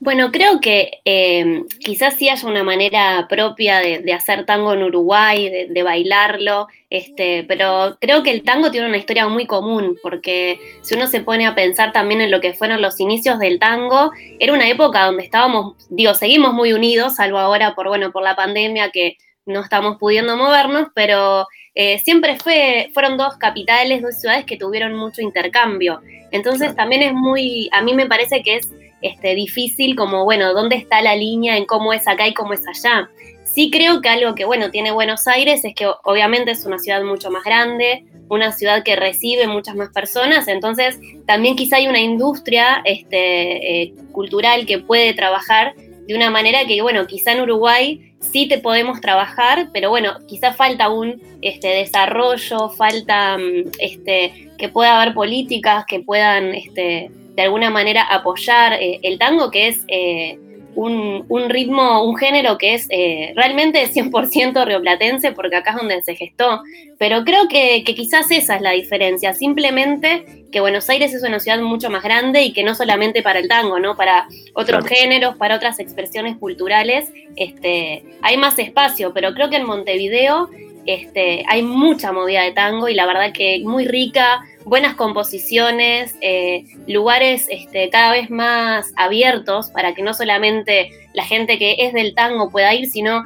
Bueno, 0.00 0.30
creo 0.32 0.60
que 0.60 1.00
eh, 1.04 1.62
quizás 1.78 2.14
sí 2.14 2.28
haya 2.28 2.48
una 2.48 2.62
manera 2.62 3.26
propia 3.28 3.78
de, 3.78 4.12
hacer 4.12 4.44
tango 4.46 4.72
en 4.72 4.82
Uruguay, 4.82 5.48
de, 5.68 5.82
bailarlo, 5.82 6.68
este, 6.90 7.44
pero 7.44 7.96
creo 8.00 8.22
que 8.22 8.30
el 8.30 8.42
tango 8.42 8.70
tiene 8.70 8.88
una 8.88 8.98
historia 8.98 9.28
muy 9.28 9.46
común, 9.46 9.96
porque 10.02 10.58
si 10.82 10.94
uno 10.94 11.06
se 11.06 11.20
pone 11.20 11.46
a 11.46 11.54
pensar 11.54 11.92
también 11.92 12.20
en 12.20 12.30
lo 12.30 12.40
que 12.40 12.52
fueron 12.52 12.82
los 12.82 13.00
inicios 13.00 13.38
del 13.38 13.58
tango, 13.58 14.12
era 14.38 14.52
una 14.52 14.68
época 14.68 15.06
donde 15.06 15.24
estábamos, 15.24 15.74
digo, 15.90 16.14
seguimos 16.14 16.52
muy 16.52 16.72
unidos, 16.72 17.16
salvo 17.16 17.38
ahora 17.38 17.74
por, 17.74 17.88
bueno, 17.88 18.12
por 18.12 18.22
la 18.22 18.36
pandemia 18.36 18.90
que 18.90 19.16
no 19.46 19.60
estamos 19.60 19.98
pudiendo 19.98 20.36
movernos, 20.36 20.88
pero 20.94 21.46
eh, 21.74 21.98
siempre 21.98 22.38
fue, 22.38 22.90
fueron 22.92 23.16
dos 23.16 23.36
capitales, 23.36 24.02
dos 24.02 24.20
ciudades 24.20 24.44
que 24.44 24.56
tuvieron 24.56 24.94
mucho 24.94 25.22
intercambio. 25.22 26.00
Entonces 26.30 26.74
también 26.74 27.02
es 27.02 27.12
muy, 27.12 27.68
a 27.72 27.82
mí 27.82 27.94
me 27.94 28.06
parece 28.06 28.42
que 28.42 28.56
es 28.56 28.70
este, 29.02 29.34
difícil 29.34 29.96
como, 29.96 30.24
bueno, 30.24 30.54
¿dónde 30.54 30.76
está 30.76 31.02
la 31.02 31.16
línea 31.16 31.56
en 31.56 31.66
cómo 31.66 31.92
es 31.92 32.08
acá 32.08 32.26
y 32.26 32.34
cómo 32.34 32.54
es 32.54 32.62
allá? 32.66 33.10
Sí 33.44 33.70
creo 33.70 34.00
que 34.00 34.08
algo 34.08 34.34
que, 34.34 34.44
bueno, 34.44 34.70
tiene 34.70 34.92
Buenos 34.92 35.26
Aires 35.26 35.64
es 35.64 35.74
que 35.74 35.86
obviamente 36.04 36.52
es 36.52 36.64
una 36.64 36.78
ciudad 36.78 37.02
mucho 37.02 37.30
más 37.30 37.44
grande, 37.44 38.04
una 38.28 38.52
ciudad 38.52 38.82
que 38.82 38.96
recibe 38.96 39.46
muchas 39.46 39.74
más 39.74 39.90
personas, 39.90 40.48
entonces 40.48 40.98
también 41.26 41.54
quizá 41.54 41.76
hay 41.76 41.86
una 41.86 42.00
industria 42.00 42.80
este, 42.84 43.82
eh, 43.82 43.94
cultural 44.12 44.64
que 44.64 44.78
puede 44.78 45.12
trabajar 45.12 45.74
de 46.06 46.14
una 46.16 46.30
manera 46.30 46.64
que, 46.66 46.80
bueno, 46.82 47.06
quizá 47.06 47.32
en 47.32 47.42
Uruguay 47.42 48.14
sí 48.20 48.48
te 48.48 48.58
podemos 48.58 49.00
trabajar, 49.00 49.68
pero 49.72 49.90
bueno, 49.90 50.18
quizá 50.26 50.52
falta 50.52 50.88
un 50.88 51.20
este, 51.42 51.68
desarrollo, 51.68 52.70
falta 52.70 53.36
mm, 53.38 53.70
este, 53.78 54.50
que 54.58 54.68
pueda 54.68 55.00
haber 55.00 55.14
políticas 55.14 55.84
que 55.86 56.00
puedan 56.00 56.54
este, 56.54 57.10
de 57.34 57.42
alguna 57.42 57.70
manera 57.70 58.02
apoyar 58.02 58.74
eh, 58.74 59.00
el 59.02 59.18
tango, 59.18 59.50
que 59.50 59.68
es 59.68 59.84
eh, 59.88 60.38
un, 60.74 61.50
ritmo, 61.50 62.04
un 62.04 62.16
género 62.16 62.58
que 62.58 62.74
es 62.74 62.86
eh, 62.90 63.32
realmente 63.36 63.86
100% 63.86 64.64
rioplatense, 64.64 65.32
porque 65.32 65.56
acá 65.56 65.70
es 65.70 65.76
donde 65.76 66.02
se 66.02 66.14
gestó. 66.14 66.62
Pero 66.98 67.24
creo 67.24 67.48
que, 67.48 67.82
quizás 67.84 68.30
esa 68.30 68.56
es 68.56 68.62
la 68.62 68.70
diferencia, 68.70 69.34
simplemente 69.34 70.44
que 70.50 70.60
Buenos 70.60 70.88
Aires 70.90 71.14
es 71.14 71.22
una 71.22 71.40
ciudad 71.40 71.60
mucho 71.60 71.90
más 71.90 72.02
grande 72.02 72.42
y 72.42 72.52
que 72.52 72.62
no 72.62 72.74
solamente 72.74 73.22
para 73.22 73.38
el 73.38 73.48
tango, 73.48 73.78
¿no? 73.78 73.96
Para 73.96 74.28
otros 74.54 74.86
géneros, 74.86 75.36
para 75.36 75.56
otras 75.56 75.78
expresiones 75.78 76.36
culturales, 76.36 77.10
este, 77.36 78.04
hay 78.20 78.36
más 78.36 78.58
espacio, 78.58 79.12
pero 79.14 79.32
creo 79.32 79.48
que 79.48 79.56
en 79.56 79.66
Montevideo 79.66 80.50
este, 80.84 81.44
hay 81.48 81.62
mucha 81.62 82.12
movida 82.12 82.42
de 82.42 82.52
tango 82.52 82.88
y 82.88 82.94
la 82.94 83.06
verdad 83.06 83.32
que 83.32 83.60
muy 83.64 83.86
rica, 83.86 84.44
buenas 84.64 84.94
composiciones, 84.94 86.16
eh, 86.20 86.64
lugares 86.86 87.46
este, 87.50 87.90
cada 87.90 88.12
vez 88.12 88.30
más 88.30 88.92
abiertos 88.96 89.70
para 89.70 89.94
que 89.94 90.02
no 90.02 90.14
solamente 90.14 90.90
la 91.14 91.24
gente 91.24 91.58
que 91.58 91.76
es 91.78 91.92
del 91.92 92.14
tango 92.14 92.50
pueda 92.50 92.74
ir, 92.74 92.88
sino 92.88 93.24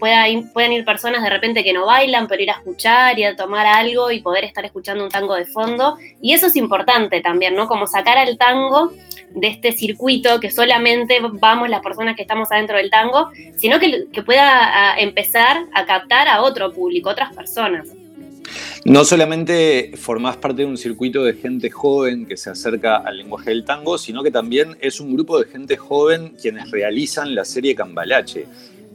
pueda 0.00 0.24
puedan 0.52 0.72
ir 0.72 0.84
personas 0.84 1.22
de 1.22 1.30
repente 1.30 1.62
que 1.62 1.72
no 1.72 1.86
bailan, 1.86 2.26
pero 2.26 2.42
ir 2.42 2.50
a 2.50 2.54
escuchar 2.54 3.18
y 3.18 3.24
a 3.24 3.36
tomar 3.36 3.66
algo 3.66 4.10
y 4.10 4.20
poder 4.20 4.44
estar 4.44 4.64
escuchando 4.64 5.04
un 5.04 5.10
tango 5.10 5.34
de 5.34 5.44
fondo. 5.44 5.96
Y 6.20 6.32
eso 6.32 6.46
es 6.46 6.56
importante 6.56 7.20
también, 7.20 7.54
¿no? 7.54 7.68
Como 7.68 7.86
sacar 7.86 8.18
al 8.18 8.36
tango 8.36 8.92
de 9.30 9.46
este 9.46 9.70
circuito 9.70 10.40
que 10.40 10.50
solamente 10.50 11.20
vamos 11.20 11.68
las 11.68 11.82
personas 11.82 12.16
que 12.16 12.22
estamos 12.22 12.50
adentro 12.50 12.78
del 12.78 12.90
tango, 12.90 13.30
sino 13.56 13.78
que, 13.78 14.06
que 14.12 14.22
pueda 14.22 14.98
empezar 14.98 15.66
a 15.72 15.84
captar 15.84 16.26
a 16.26 16.42
otro 16.42 16.72
público, 16.72 17.10
otras 17.10 17.32
personas. 17.34 17.86
No 18.86 19.04
solamente 19.04 19.92
formás 19.96 20.38
parte 20.38 20.62
de 20.62 20.66
un 20.66 20.78
circuito 20.78 21.22
de 21.22 21.34
gente 21.34 21.68
joven 21.68 22.24
que 22.24 22.38
se 22.38 22.48
acerca 22.48 22.96
al 22.96 23.18
lenguaje 23.18 23.50
del 23.50 23.66
tango, 23.66 23.98
sino 23.98 24.22
que 24.22 24.30
también 24.30 24.74
es 24.80 25.00
un 25.00 25.12
grupo 25.12 25.38
de 25.38 25.44
gente 25.44 25.76
joven 25.76 26.32
quienes 26.40 26.70
realizan 26.70 27.34
la 27.34 27.44
serie 27.44 27.74
Cambalache. 27.74 28.46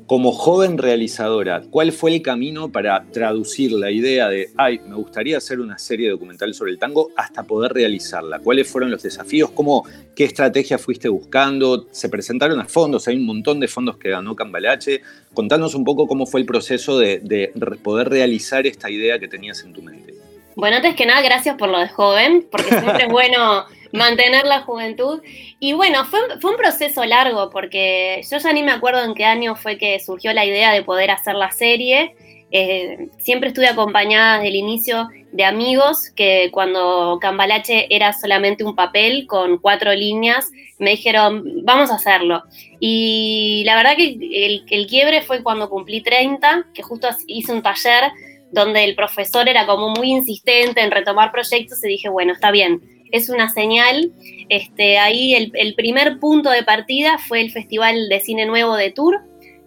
Como 0.07 0.33
joven 0.33 0.77
realizadora, 0.77 1.63
¿cuál 1.71 1.91
fue 1.91 2.13
el 2.13 2.21
camino 2.21 2.71
para 2.71 3.05
traducir 3.11 3.71
la 3.71 3.89
idea 3.89 4.29
de, 4.29 4.51
ay, 4.55 4.79
me 4.87 4.95
gustaría 4.95 5.37
hacer 5.37 5.59
una 5.59 5.79
serie 5.79 6.11
documental 6.11 6.53
sobre 6.53 6.71
el 6.71 6.77
tango 6.77 7.09
hasta 7.17 7.41
poder 7.41 7.73
realizarla? 7.73 8.37
¿Cuáles 8.37 8.69
fueron 8.69 8.91
los 8.91 9.01
desafíos? 9.01 9.49
¿Cómo, 9.49 9.83
¿Qué 10.15 10.25
estrategia 10.25 10.77
fuiste 10.77 11.09
buscando? 11.09 11.87
¿Se 11.89 12.07
presentaron 12.07 12.59
a 12.59 12.65
fondos? 12.65 13.07
Hay 13.07 13.15
un 13.15 13.25
montón 13.25 13.59
de 13.59 13.67
fondos 13.67 13.97
que 13.97 14.11
ganó 14.11 14.35
Cambalache. 14.35 15.01
Contanos 15.33 15.73
un 15.73 15.83
poco 15.83 16.05
cómo 16.05 16.27
fue 16.27 16.39
el 16.39 16.45
proceso 16.45 16.99
de, 16.99 17.19
de 17.23 17.51
poder 17.81 18.07
realizar 18.09 18.67
esta 18.67 18.91
idea 18.91 19.17
que 19.17 19.27
tenías 19.27 19.63
en 19.63 19.73
tu 19.73 19.81
mente. 19.81 20.13
Bueno, 20.55 20.77
antes 20.77 20.95
que 20.95 21.07
nada, 21.07 21.21
gracias 21.21 21.57
por 21.57 21.69
lo 21.69 21.79
de 21.79 21.89
joven, 21.89 22.45
porque 22.51 22.69
siempre 22.69 23.05
es 23.05 23.09
bueno 23.11 23.65
mantener 23.95 24.45
la 24.45 24.61
juventud. 24.61 25.21
Y 25.59 25.73
bueno, 25.73 26.05
fue, 26.05 26.19
un 26.43 26.57
proceso 26.57 27.03
largo, 27.05 27.49
porque 27.49 28.21
yo 28.29 28.37
ya 28.37 28.53
ni 28.53 28.63
me 28.63 28.71
acuerdo 28.71 29.03
en 29.03 29.13
qué 29.13 29.25
año 29.25 29.55
fue 29.55 29.77
que 29.77 29.99
surgió 29.99 30.33
la 30.33 30.45
idea 30.45 30.71
de 30.71 30.83
poder 30.83 31.11
hacer 31.11 31.35
la 31.35 31.51
serie. 31.51 32.15
Eh, 32.51 33.09
siempre 33.17 33.49
estuve 33.49 33.67
acompañada 33.67 34.35
desde 34.35 34.49
el 34.49 34.55
inicio 34.55 35.09
de 35.31 35.43
amigos 35.43 36.11
que 36.15 36.49
cuando 36.51 37.17
Cambalache 37.19 37.87
era 37.93 38.13
solamente 38.13 38.63
un 38.63 38.75
papel 38.75 39.25
con 39.27 39.57
cuatro 39.57 39.93
líneas, 39.93 40.51
me 40.77 40.91
dijeron, 40.91 41.43
vamos 41.63 41.91
a 41.91 41.95
hacerlo. 41.95 42.43
Y 42.79 43.63
la 43.65 43.75
verdad 43.75 43.97
que 43.97 44.17
el, 44.45 44.63
el 44.69 44.87
quiebre 44.87 45.21
fue 45.21 45.43
cuando 45.43 45.69
cumplí 45.69 46.01
30, 46.01 46.67
que 46.73 46.83
justo 46.83 47.09
hice 47.27 47.51
un 47.51 47.61
taller 47.61 48.11
donde 48.51 48.83
el 48.85 48.95
profesor 48.95 49.49
era 49.49 49.65
como 49.65 49.89
muy 49.89 50.11
insistente 50.11 50.81
en 50.81 50.91
retomar 50.91 51.31
proyectos 51.31 51.83
y 51.83 51.89
dije, 51.89 52.09
bueno, 52.09 52.31
está 52.33 52.51
bien, 52.51 52.81
es 53.15 53.29
una 53.29 53.49
señal. 53.49 54.11
Este, 54.49 54.97
ahí 54.97 55.33
el, 55.33 55.75
primer 55.75 56.19
punto 56.19 56.49
de 56.49 56.63
partida 56.63 57.17
fue 57.17 57.41
el 57.41 57.51
Festival 57.51 58.09
de 58.09 58.19
Cine 58.19 58.45
Nuevo 58.45 58.75
de 58.75 58.91
Tour, 58.91 59.21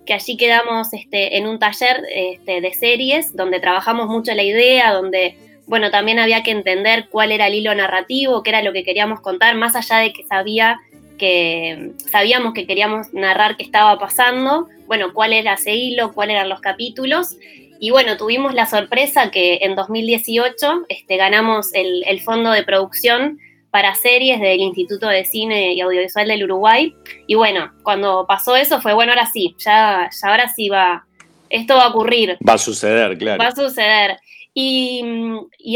que 0.06 0.14
allí 0.14 0.36
quedamos 0.36 0.92
este, 0.92 1.36
en 1.36 1.46
un 1.46 1.58
taller 1.58 2.04
este, 2.14 2.60
de 2.60 2.74
series 2.74 3.34
donde 3.34 3.60
trabajamos 3.60 4.08
mucho 4.08 4.32
la 4.34 4.42
idea, 4.42 4.92
donde, 4.92 5.36
bueno, 5.66 5.90
también 5.90 6.18
había 6.18 6.42
que 6.42 6.50
entender 6.50 7.08
cuál 7.10 7.32
era 7.32 7.46
el 7.46 7.54
hilo 7.54 7.74
narrativo, 7.74 8.42
qué 8.42 8.50
era 8.50 8.62
lo 8.62 8.72
que 8.72 8.84
queríamos 8.84 9.20
contar, 9.20 9.54
más 9.56 9.74
allá 9.74 9.98
de 9.98 10.12
que 10.12 10.24
sabía 10.24 10.78
que 11.18 11.90
sabíamos 12.10 12.54
que 12.54 12.64
queríamos 12.64 13.12
narrar 13.12 13.56
qué 13.56 13.64
estaba 13.64 13.98
pasando, 13.98 14.68
bueno, 14.86 15.12
cuál 15.12 15.32
era 15.32 15.54
ese 15.54 15.74
hilo, 15.74 16.12
cuáles 16.12 16.34
eran 16.34 16.48
los 16.48 16.60
capítulos, 16.60 17.36
y 17.80 17.90
bueno, 17.90 18.16
tuvimos 18.16 18.54
la 18.54 18.66
sorpresa 18.66 19.30
que 19.30 19.58
en 19.62 19.74
2018 19.74 20.86
este, 20.88 21.16
ganamos 21.16 21.70
el, 21.74 22.20
fondo 22.20 22.50
de 22.50 22.62
producción 22.62 23.38
para 23.70 23.94
series 23.94 24.40
del 24.40 24.60
Instituto 24.60 25.06
de 25.08 25.24
Cine 25.24 25.74
y 25.74 25.80
Audiovisual 25.80 26.26
del 26.26 26.44
Uruguay. 26.44 26.94
Y 27.26 27.34
bueno, 27.34 27.72
cuando 27.82 28.26
pasó 28.26 28.56
eso 28.56 28.80
fue, 28.80 28.94
bueno, 28.94 29.12
ahora 29.12 29.26
sí, 29.26 29.54
ya, 29.58 30.10
ya 30.10 30.28
ahora 30.28 30.48
sí 30.48 30.68
va, 30.68 31.06
esto 31.50 31.76
va 31.76 31.84
a 31.84 31.88
ocurrir. 31.88 32.38
Va 32.46 32.54
a 32.54 32.58
suceder, 32.58 33.16
claro. 33.18 33.42
Va 33.42 33.48
a 33.48 33.54
suceder. 33.54 34.18
Y, 34.54 35.04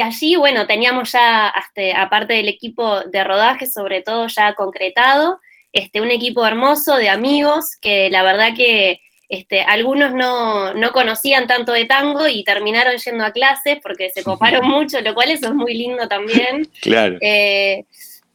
allí, 0.02 0.35
bueno, 0.35 0.66
teníamos 0.66 1.12
ya, 1.12 1.47
hasta, 1.49 2.02
aparte 2.02 2.35
del 2.35 2.49
equipo 2.49 3.02
de 3.02 3.23
rodaje, 3.23 3.66
sobre 3.66 4.02
todo 4.02 4.26
ya 4.26 4.54
concretado, 4.54 5.38
este, 5.73 6.00
un 6.00 6.11
equipo 6.11 6.44
hermoso 6.44 6.97
de 6.97 7.09
amigos 7.09 7.76
que 7.80 8.11
la 8.11 8.25
verdad 8.25 8.56
que 8.56 9.00
este, 9.33 9.62
algunos 9.62 10.12
no, 10.12 10.93
conocían 10.93 11.47
tanto 11.47 11.73
de 11.73 11.87
tango 11.87 12.29
y 12.29 12.45
terminaron 12.45 12.99
yendo 12.99 13.25
a 13.25 13.33
clases 13.33 13.79
porque 13.83 14.11
se 14.11 14.23
coparon 14.23 14.69
mucho, 14.69 15.01
lo 15.01 15.15
cual 15.15 15.31
eso 15.31 15.47
es 15.47 15.55
muy 15.55 15.73
lindo 15.73 16.07
también. 16.07 16.69
Claro. 16.83 17.17
Eh, 17.23 17.87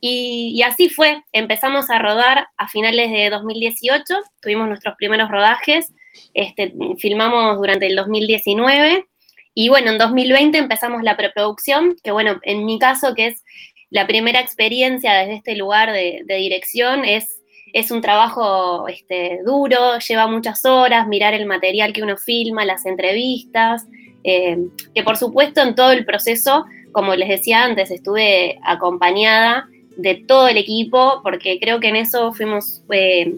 y, 0.01 0.60
así 0.63 0.89
fue, 0.89 1.22
empezamos 1.34 1.92
a 1.92 2.00
rodar 2.00 2.48
a 2.58 2.68
finales 2.68 3.12
de 3.12 3.30
2018, 3.30 4.16
tuvimos 4.42 4.68
nuestros 4.68 4.96
primeros 4.96 5.30
rodajes, 5.30 5.94
este, 6.34 6.74
filmamos 6.98 7.58
durante 7.58 7.86
el 7.86 7.96
2019 7.96 9.06
y 9.54 9.70
bueno, 9.70 9.92
en 9.92 10.00
2020 10.00 10.58
empezamos 10.58 11.04
la 11.04 11.16
preproducción, 11.16 11.96
que 12.04 12.10
bueno, 12.10 12.39
en 12.42 12.66
mi 12.66 12.80
caso, 12.80 13.13
que 13.13 13.27
es 13.27 13.44
la 13.92 14.08
primera 14.08 14.39
experiencia 14.39 15.13
desde 15.13 15.36
este 15.36 15.56
lugar 15.56 15.92
de 15.92 16.24
dirección, 16.27 17.06
es 17.06 17.37
es 17.77 17.91
un 17.91 18.01
trabajo 18.01 18.88
este, 18.88 19.41
duro, 19.46 20.00
lleva 20.00 20.25
muchas 20.25 20.65
horas, 20.65 21.07
mirar 21.07 21.36
el 21.36 21.46
material 21.46 21.93
que 21.93 22.01
uno 22.01 22.17
filma, 22.17 22.65
las 22.65 22.88
entrevistas, 22.88 23.86
eh, 24.24 24.57
que 24.96 25.03
por 25.03 25.15
supuesto 25.15 25.62
en 25.62 25.75
todo 25.75 25.91
el 25.91 26.03
proceso, 26.03 26.65
como 26.91 27.13
les 27.13 27.29
decía 27.29 27.63
antes, 27.63 27.91
estuve 27.91 28.57
acompañada 28.63 29.69
de 29.96 30.15
todo 30.15 30.48
el 30.48 30.57
equipo, 30.57 31.22
porque 31.22 31.60
creo 31.60 31.79
que 31.79 31.89
en 31.89 31.98
eso 31.98 32.34
fuimos, 32.34 32.81
eh, 32.89 33.36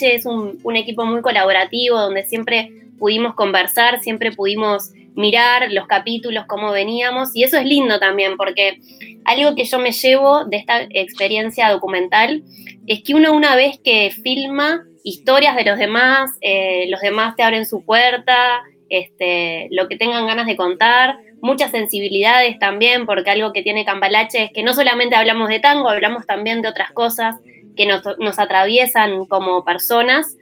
es 0.00 0.26
un 0.26 0.76
equipo 0.76 1.04
muy 1.04 1.22
colaborativo, 1.22 1.96
donde 1.96 2.24
siempre 2.24 2.72
pudimos 2.98 3.34
conversar, 3.34 4.00
siempre 4.00 4.32
pudimos 4.32 4.90
mirar 5.16 5.72
los 5.72 5.86
capítulos, 5.86 6.44
cómo 6.46 6.70
veníamos, 6.70 7.34
y 7.34 7.42
eso 7.42 7.56
es 7.56 7.64
lindo 7.64 7.98
también, 7.98 8.36
porque 8.36 8.78
algo 9.24 9.54
que 9.54 9.64
yo 9.64 9.78
me 9.78 9.92
llevo 9.92 10.44
de 10.44 10.58
esta 10.58 10.82
experiencia 10.90 11.70
documental 11.70 12.42
es 12.86 13.02
que 13.02 13.14
uno 13.14 13.32
una 13.32 13.56
vez 13.56 13.80
que 13.82 14.10
filma 14.10 14.84
historias 15.02 15.56
de 15.56 15.64
los 15.64 15.78
demás, 15.78 16.30
eh, 16.40 16.86
los 16.90 17.00
demás 17.00 17.34
te 17.34 17.42
abren 17.42 17.66
su 17.66 17.84
puerta, 17.84 18.62
este, 18.88 19.68
lo 19.70 19.88
que 19.88 19.96
tengan 19.96 20.26
ganas 20.26 20.46
de 20.46 20.56
contar, 20.56 21.18
muchas 21.40 21.70
sensibilidades 21.70 22.58
también, 22.58 23.06
porque 23.06 23.30
algo 23.30 23.52
que 23.52 23.62
tiene 23.62 23.84
Cambalache 23.84 24.44
es 24.44 24.52
que 24.52 24.62
no 24.62 24.74
solamente 24.74 25.16
hablamos 25.16 25.48
de 25.48 25.60
tango, 25.60 25.88
hablamos 25.88 26.26
también 26.26 26.60
de 26.60 26.68
otras 26.68 26.92
cosas 26.92 27.36
que 27.76 27.86
nos, 27.86 28.02
nos 28.18 28.38
atraviesan 28.38 29.26
como 29.26 29.64
personas 29.64 30.36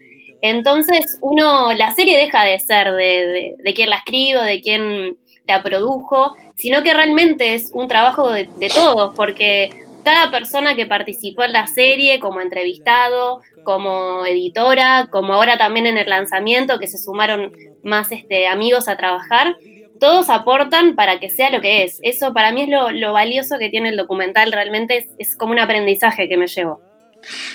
entonces, 0.46 1.16
uno, 1.22 1.72
la 1.72 1.94
serie 1.94 2.18
deja 2.18 2.44
de 2.44 2.58
ser 2.58 2.92
de, 2.92 3.72
quién 3.74 3.88
la 3.88 3.96
escribo, 3.96 4.42
de 4.42 4.60
quién 4.60 5.16
la 5.46 5.62
produjo, 5.62 6.36
sino 6.54 6.82
que 6.82 6.92
realmente 6.92 7.54
es 7.54 7.70
un 7.72 7.88
trabajo 7.88 8.30
de, 8.30 8.46
todos, 8.74 9.14
porque 9.16 9.70
cada 10.04 10.30
persona 10.30 10.76
que 10.76 10.84
participó 10.84 11.44
en 11.44 11.54
la 11.54 11.66
serie, 11.66 12.20
como 12.20 12.42
entrevistado, 12.42 13.40
como 13.62 14.26
editora, 14.26 15.08
como 15.10 15.32
ahora 15.32 15.56
también 15.56 15.86
en 15.86 15.96
el 15.96 16.10
lanzamiento, 16.10 16.78
que 16.78 16.88
se 16.88 16.98
sumaron 16.98 17.50
más 17.82 18.12
este, 18.12 18.46
amigos 18.46 18.86
a 18.86 18.98
trabajar, 18.98 19.56
todos 19.98 20.28
aportan 20.28 20.94
para 20.94 21.20
que 21.20 21.30
sea 21.30 21.48
lo 21.48 21.62
que 21.62 21.84
es. 21.84 22.00
Eso 22.02 22.34
para 22.34 22.52
mí 22.52 22.64
es 22.64 22.68
lo, 22.68 23.14
valioso 23.14 23.56
que 23.58 23.70
tiene 23.70 23.88
el 23.88 23.96
documental, 23.96 24.52
realmente 24.52 25.08
es 25.16 25.36
como 25.36 25.52
un 25.52 25.60
aprendizaje 25.60 26.28
que 26.28 26.36
me 26.36 26.48
llevo. 26.48 26.82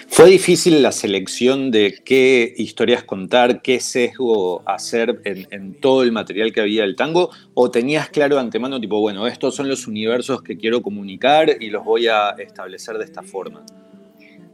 ¿Fue 0.07 0.29
difícil 0.29 0.81
la 0.81 0.91
selección 0.91 1.71
de 1.71 1.99
qué 2.03 2.53
historias 2.57 3.03
contar, 3.03 3.61
qué 3.61 3.79
sesgo 3.79 4.63
hacer 4.65 5.21
en, 5.23 5.75
todo 5.79 6.03
el 6.03 6.11
material 6.11 6.51
que 6.51 6.61
había 6.61 6.81
del 6.81 6.95
tango? 6.95 7.29
¿O 7.53 7.71
tenías 7.71 8.09
claro 8.09 8.35
de 8.35 8.41
antemano, 8.41 8.79
tipo, 8.79 8.99
bueno, 8.99 9.27
estos 9.27 9.55
son 9.55 9.69
los 9.69 9.87
universos 9.87 10.41
que 10.41 10.57
quiero 10.57 10.81
comunicar 10.81 11.55
y 11.59 11.69
los 11.69 11.83
voy 11.83 12.07
a 12.07 12.31
establecer 12.37 12.97
de 12.97 13.05
esta 13.05 13.23
forma? 13.23 13.63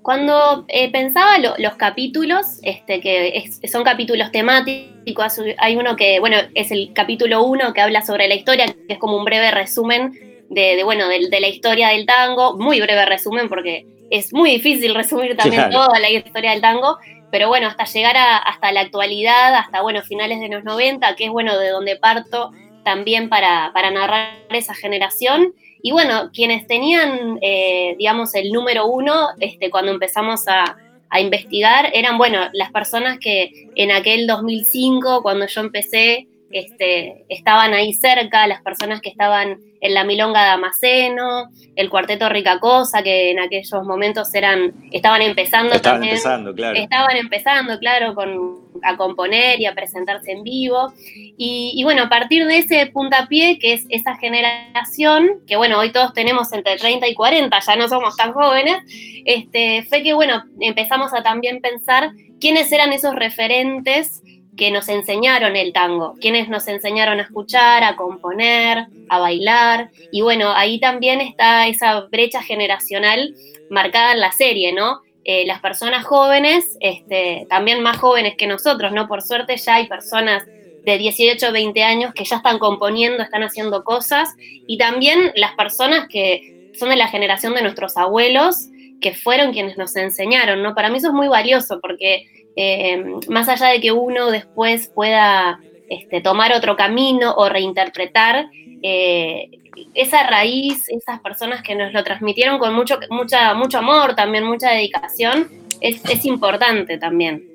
Cuando 0.02 0.66
eh, 0.68 0.92
pensaba 0.92 1.40
los 1.40 1.76
capítulos, 1.78 2.60
este, 2.62 3.02
que 3.02 3.50
son 3.68 3.84
capítulos 3.84 4.32
temáticos, 4.32 5.42
hay 5.58 5.76
uno 5.78 5.96
que, 5.96 6.20
bueno, 6.20 6.38
es 6.54 6.70
el 6.70 6.92
capítulo 6.94 7.44
uno 7.44 7.74
que 7.74 7.82
habla 7.82 8.06
sobre 8.06 8.28
la 8.28 8.36
historia, 8.36 8.68
que 8.68 8.94
es 8.94 9.00
como 9.00 9.18
un 9.18 9.26
breve 9.26 9.50
resumen 9.50 10.12
de, 10.50 10.84
bueno, 10.84 11.08
de, 11.08 11.40
la 11.40 11.48
historia 11.48 11.90
del 11.90 12.06
tango, 12.06 12.56
muy 12.58 12.80
breve 12.82 13.06
resumen 13.06 13.50
porque 13.50 13.88
es 14.10 14.34
muy 14.34 14.52
difícil 14.52 14.94
resumir 14.96 15.36
también 15.36 15.70
toda 15.72 16.00
la 16.00 16.10
historia 16.10 16.52
del 16.52 16.62
tango, 16.62 16.98
pero 17.32 17.48
bueno, 17.48 17.68
hasta 17.68 17.86
llegar 17.86 18.16
a, 18.18 18.38
hasta 18.38 18.72
la 18.72 18.82
actualidad, 18.82 19.56
hasta, 19.56 19.82
bueno, 19.82 20.02
finales 20.04 20.40
de 20.40 20.48
los 20.48 20.64
90, 20.64 21.16
que 21.16 21.26
es, 21.26 21.32
bueno, 21.32 21.58
de 21.58 21.70
donde 21.70 21.98
parto 21.98 22.52
también 22.84 23.30
para, 23.30 23.72
para 23.74 23.92
narrar 23.92 24.30
esa 24.50 24.74
generación. 24.74 25.54
Y 25.82 25.92
bueno, 25.92 26.30
quienes 26.34 26.66
tenían, 26.68 27.40
eh, 27.42 27.96
digamos, 27.98 28.34
el 28.36 28.52
número 28.52 28.88
uno, 28.88 29.30
este, 29.40 29.70
cuando 29.70 29.92
empezamos 29.92 30.48
a, 30.48 30.78
a, 31.10 31.20
investigar, 31.20 31.90
eran, 31.94 32.18
bueno, 32.18 32.40
las 32.54 32.72
personas 32.72 33.20
que 33.20 33.70
en 33.76 33.92
aquel 33.92 34.28
2005, 34.28 35.22
cuando 35.22 35.48
yo 35.48 35.62
empecé, 35.62 36.28
este, 36.52 37.26
estaban 37.30 37.74
ahí 37.74 37.94
cerca, 37.94 38.48
las 38.48 38.62
personas 38.62 39.02
que 39.02 39.10
estaban 39.10 39.60
en 39.82 39.94
la 39.94 40.04
Milonga 40.04 40.42
de 40.42 40.48
Damasceno, 40.48 41.50
el 41.76 41.90
Cuarteto 41.90 42.30
Rica 42.30 42.60
Cosa, 42.60 43.04
que 43.04 43.32
en 43.32 43.40
aquellos 43.40 43.84
momentos 43.84 44.34
eran, 44.34 44.74
estaban 44.92 45.22
empezando 45.22 45.76
estaban 45.76 46.04
empezando, 46.04 46.56
claro. 46.56 46.80
Estaban 46.80 47.18
empezando, 47.18 47.78
claro, 47.80 48.16
con, 48.16 48.66
a 48.84 48.98
componer 48.98 49.60
y 49.60 49.66
a 49.66 49.76
presentarse 49.76 50.32
en 50.32 50.44
vivo. 50.44 50.94
Y, 51.38 51.82
bueno, 51.84 52.04
a 52.04 52.10
partir 52.10 52.46
de 52.46 52.60
ese 52.60 52.86
puntapié, 52.88 53.60
que 53.60 53.74
es 53.74 53.86
esa 53.90 54.16
generación, 54.16 55.42
que 55.48 55.58
bueno, 55.58 55.80
hoy 55.80 55.92
todos 55.92 56.14
tenemos 56.14 56.52
entre 56.54 56.78
30 56.78 57.08
y 57.08 57.14
40, 57.14 57.60
ya 57.60 57.76
no 57.76 57.88
somos 57.88 58.16
tan 58.16 58.34
jóvenes, 58.34 58.78
este, 59.26 59.84
fue 59.90 60.04
que 60.04 60.14
bueno, 60.14 60.44
empezamos 60.60 61.14
a 61.14 61.24
también 61.24 61.62
pensar 61.62 62.12
quiénes 62.40 62.72
eran 62.72 62.94
esos 62.94 63.16
referentes 63.16 64.22
que 64.58 64.72
nos 64.72 64.88
enseñaron 64.90 65.56
el 65.56 65.74
tango, 65.74 66.16
quienes 66.20 66.48
nos 66.50 66.68
enseñaron 66.68 67.20
a 67.20 67.24
escuchar, 67.24 67.84
a 67.84 67.96
componer, 67.96 68.88
a 69.10 69.20
bailar. 69.20 69.92
Y 70.12 70.22
bueno, 70.22 70.52
ahí 70.56 70.80
también 70.80 71.22
está 71.22 71.68
esa 71.68 72.02
brecha 72.02 72.42
generacional 72.42 73.34
marcada 73.70 74.14
en 74.14 74.20
la 74.22 74.32
serie, 74.32 74.74
¿no? 74.74 75.02
Eh, 75.24 75.46
las 75.46 75.60
personas 75.60 76.06
jóvenes, 76.06 76.78
este, 76.80 77.48
también 77.50 77.82
más 77.82 77.98
jóvenes 77.98 78.36
que 78.38 78.48
nosotros, 78.48 78.92
¿no? 78.92 79.08
Por 79.08 79.22
suerte 79.22 79.58
ya 79.58 79.76
hay 79.76 79.88
personas 79.88 80.46
de 80.46 80.98
18 81.00 81.50
o 81.50 81.52
20 81.52 81.84
años 81.84 82.14
que 82.14 82.26
ya 82.26 82.38
están 82.38 82.60
componiendo, 82.60 83.24
están 83.24 83.44
haciendo 83.44 83.84
cosas, 83.84 84.30
y 84.68 84.78
también 84.78 85.32
las 85.36 85.56
personas 85.56 86.08
que 86.08 86.70
son 86.78 86.90
de 86.90 86.96
la 86.96 87.08
generación 87.08 87.56
de 87.56 87.64
nuestros 87.64 87.98
abuelos, 87.98 88.68
que 89.02 89.14
fueron 89.14 89.52
quienes 89.52 89.78
nos 89.78 89.96
enseñaron, 89.96 90.62
¿no? 90.62 90.76
Para 90.76 90.90
mí 90.90 90.98
eso 90.98 91.08
es 91.08 91.14
muy 91.14 91.28
valioso 91.28 91.80
porque 91.82 92.28
eh, 92.56 93.04
más 93.30 93.50
allá 93.50 93.68
de 93.68 93.82
que 93.82 93.92
uno 93.92 94.32
después 94.32 94.88
pueda 94.88 95.60
este, 95.90 96.22
tomar 96.22 96.54
otro 96.54 96.76
camino 96.76 97.34
o 97.36 97.50
reinterpretar, 97.50 98.48
eh, 98.82 99.50
esa 99.94 100.24
raíz, 100.28 100.88
esas 100.90 101.20
personas 101.20 101.62
que 101.62 101.76
nos 101.76 101.92
lo 101.94 102.04
transmitieron 102.04 102.60
con 102.60 102.74
mucho, 102.74 103.00
mucha, 103.10 103.54
mucho 103.54 103.80
amor, 103.80 104.16
también 104.16 104.46
mucha 104.46 104.72
dedicación, 104.72 105.50
es, 105.82 106.04
es 106.10 106.26
importante 106.26 106.98
también. 106.98 107.55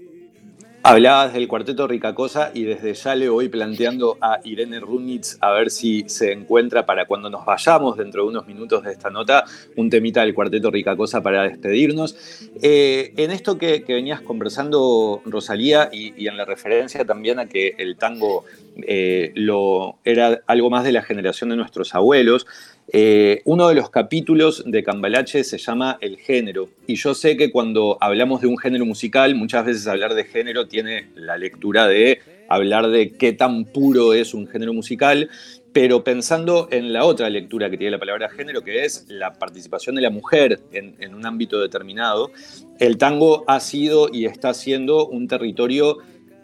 Hablabas 0.83 1.35
del 1.35 1.47
cuarteto 1.47 1.87
Ricacosa 1.87 2.53
y 2.55 2.65
desde 2.65 2.95
ya 2.95 3.15
le 3.15 3.29
voy 3.29 3.51
planteando 3.51 4.17
a 4.23 4.41
Irene 4.45 4.81
Runitz 4.81 5.37
a 5.43 5.53
ver 5.53 5.71
si 5.71 6.09
se 6.09 6.33
encuentra 6.33 6.87
para 6.87 7.05
cuando 7.05 7.29
nos 7.29 7.45
vayamos 7.45 7.99
dentro 7.99 8.23
de 8.23 8.31
unos 8.31 8.47
minutos 8.47 8.83
de 8.85 8.93
esta 8.93 9.11
nota 9.11 9.45
un 9.77 9.91
temita 9.91 10.23
del 10.23 10.33
cuarteto 10.33 10.71
Ricacosa 10.71 11.23
para 11.23 11.43
despedirnos. 11.43 12.17
Eh, 12.63 13.13
en 13.19 13.31
esto 13.31 13.59
que, 13.59 13.85
venías 13.87 14.23
conversando, 14.23 15.21
Rosalía, 15.27 15.91
y, 15.93 16.27
en 16.27 16.39
la 16.39 16.47
referencia 16.47 17.05
también 17.05 17.41
a 17.41 17.47
que 17.47 17.75
el 17.77 17.97
tango 17.97 18.47
eh, 18.87 19.35
era 20.05 20.41
algo 20.47 20.71
más 20.71 20.85
de 20.85 20.93
la 20.93 21.03
generación 21.03 21.51
de 21.51 21.57
nuestros 21.57 21.95
abuelos, 21.95 22.47
eh, 22.93 23.43
uno 23.45 23.69
de 23.69 23.77
los 23.77 23.89
capítulos 23.91 24.65
de 24.67 24.83
Cambalache 24.83 25.45
se 25.45 25.59
llama 25.59 25.99
El 26.01 26.17
género. 26.17 26.71
Y 26.87 26.97
yo 26.97 27.15
sé 27.15 27.37
que 27.37 27.51
cuando 27.51 27.97
hablamos 28.01 28.41
de 28.41 28.49
un 28.49 28.59
género 28.59 28.85
musical, 28.85 29.35
muchas 29.37 29.65
veces 29.65 29.87
hablar 29.87 30.15
de 30.15 30.25
género 30.25 30.67
tiene 30.67 31.09
la 31.15 31.39
lectura 31.39 31.87
de 31.87 32.21
hablar 32.49 32.89
de 32.91 33.13
qué 33.13 33.33
tan 33.33 33.65
puro 33.65 34.13
es 34.13 34.35
un 34.35 34.49
género 34.49 34.73
musical, 34.73 35.31
pero 35.73 36.03
pensando 36.03 36.67
en 36.73 36.93
la 36.93 37.05
otra 37.05 37.31
lectura 37.31 37.71
que 37.71 37.77
tiene 37.77 37.93
la 37.93 38.01
palabra 38.01 38.29
género, 38.29 38.63
que 38.63 38.85
es 38.85 39.07
la 39.09 39.35
participación 39.35 39.95
de 39.95 40.03
la 40.03 40.11
mujer 40.11 40.59
en, 40.73 40.97
en 40.99 41.15
un 41.15 41.25
ámbito 41.25 41.61
determinado, 41.61 42.33
el 42.81 42.99
tango 42.99 43.45
ha 43.47 43.61
sido 43.61 44.09
y 44.13 44.25
está 44.25 44.53
siendo 44.53 45.07
un 45.07 45.29
territorio 45.29 45.99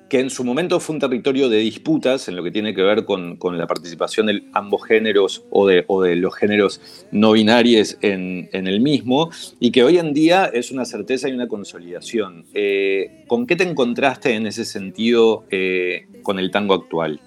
que 0.08 0.20
en 0.20 0.30
su 0.30 0.44
momento 0.44 0.78
fue 0.80 0.94
un 0.94 1.00
territorio 1.00 1.48
de 1.48 1.58
disputas 1.58 2.28
en 2.28 2.36
lo 2.36 2.44
que 2.44 2.50
tiene 2.50 2.74
que 2.74 2.82
ver 2.82 3.04
con, 3.04 3.38
la 3.56 3.66
participación 3.66 4.26
de 4.26 4.44
ambos 4.52 4.84
géneros 4.84 5.44
o 5.50 5.66
de, 5.66 5.84
los 6.16 6.34
géneros 6.34 6.80
no 7.10 7.32
binarios 7.32 7.96
en, 8.02 8.48
el 8.52 8.80
mismo, 8.80 9.30
y 9.60 9.70
que 9.70 9.84
hoy 9.84 9.98
en 9.98 10.12
día 10.12 10.46
es 10.46 10.70
una 10.70 10.84
certeza 10.84 11.28
y 11.28 11.32
una 11.32 11.48
consolidación. 11.48 12.44
Eh, 12.54 13.24
¿Con 13.26 13.46
qué 13.46 13.56
te 13.56 13.64
encontraste 13.64 14.34
en 14.34 14.46
ese 14.46 14.64
sentido 14.64 15.44
eh, 15.50 16.06
con 16.22 16.38
el 16.38 16.50
tango 16.50 16.74
actual? 16.74 17.20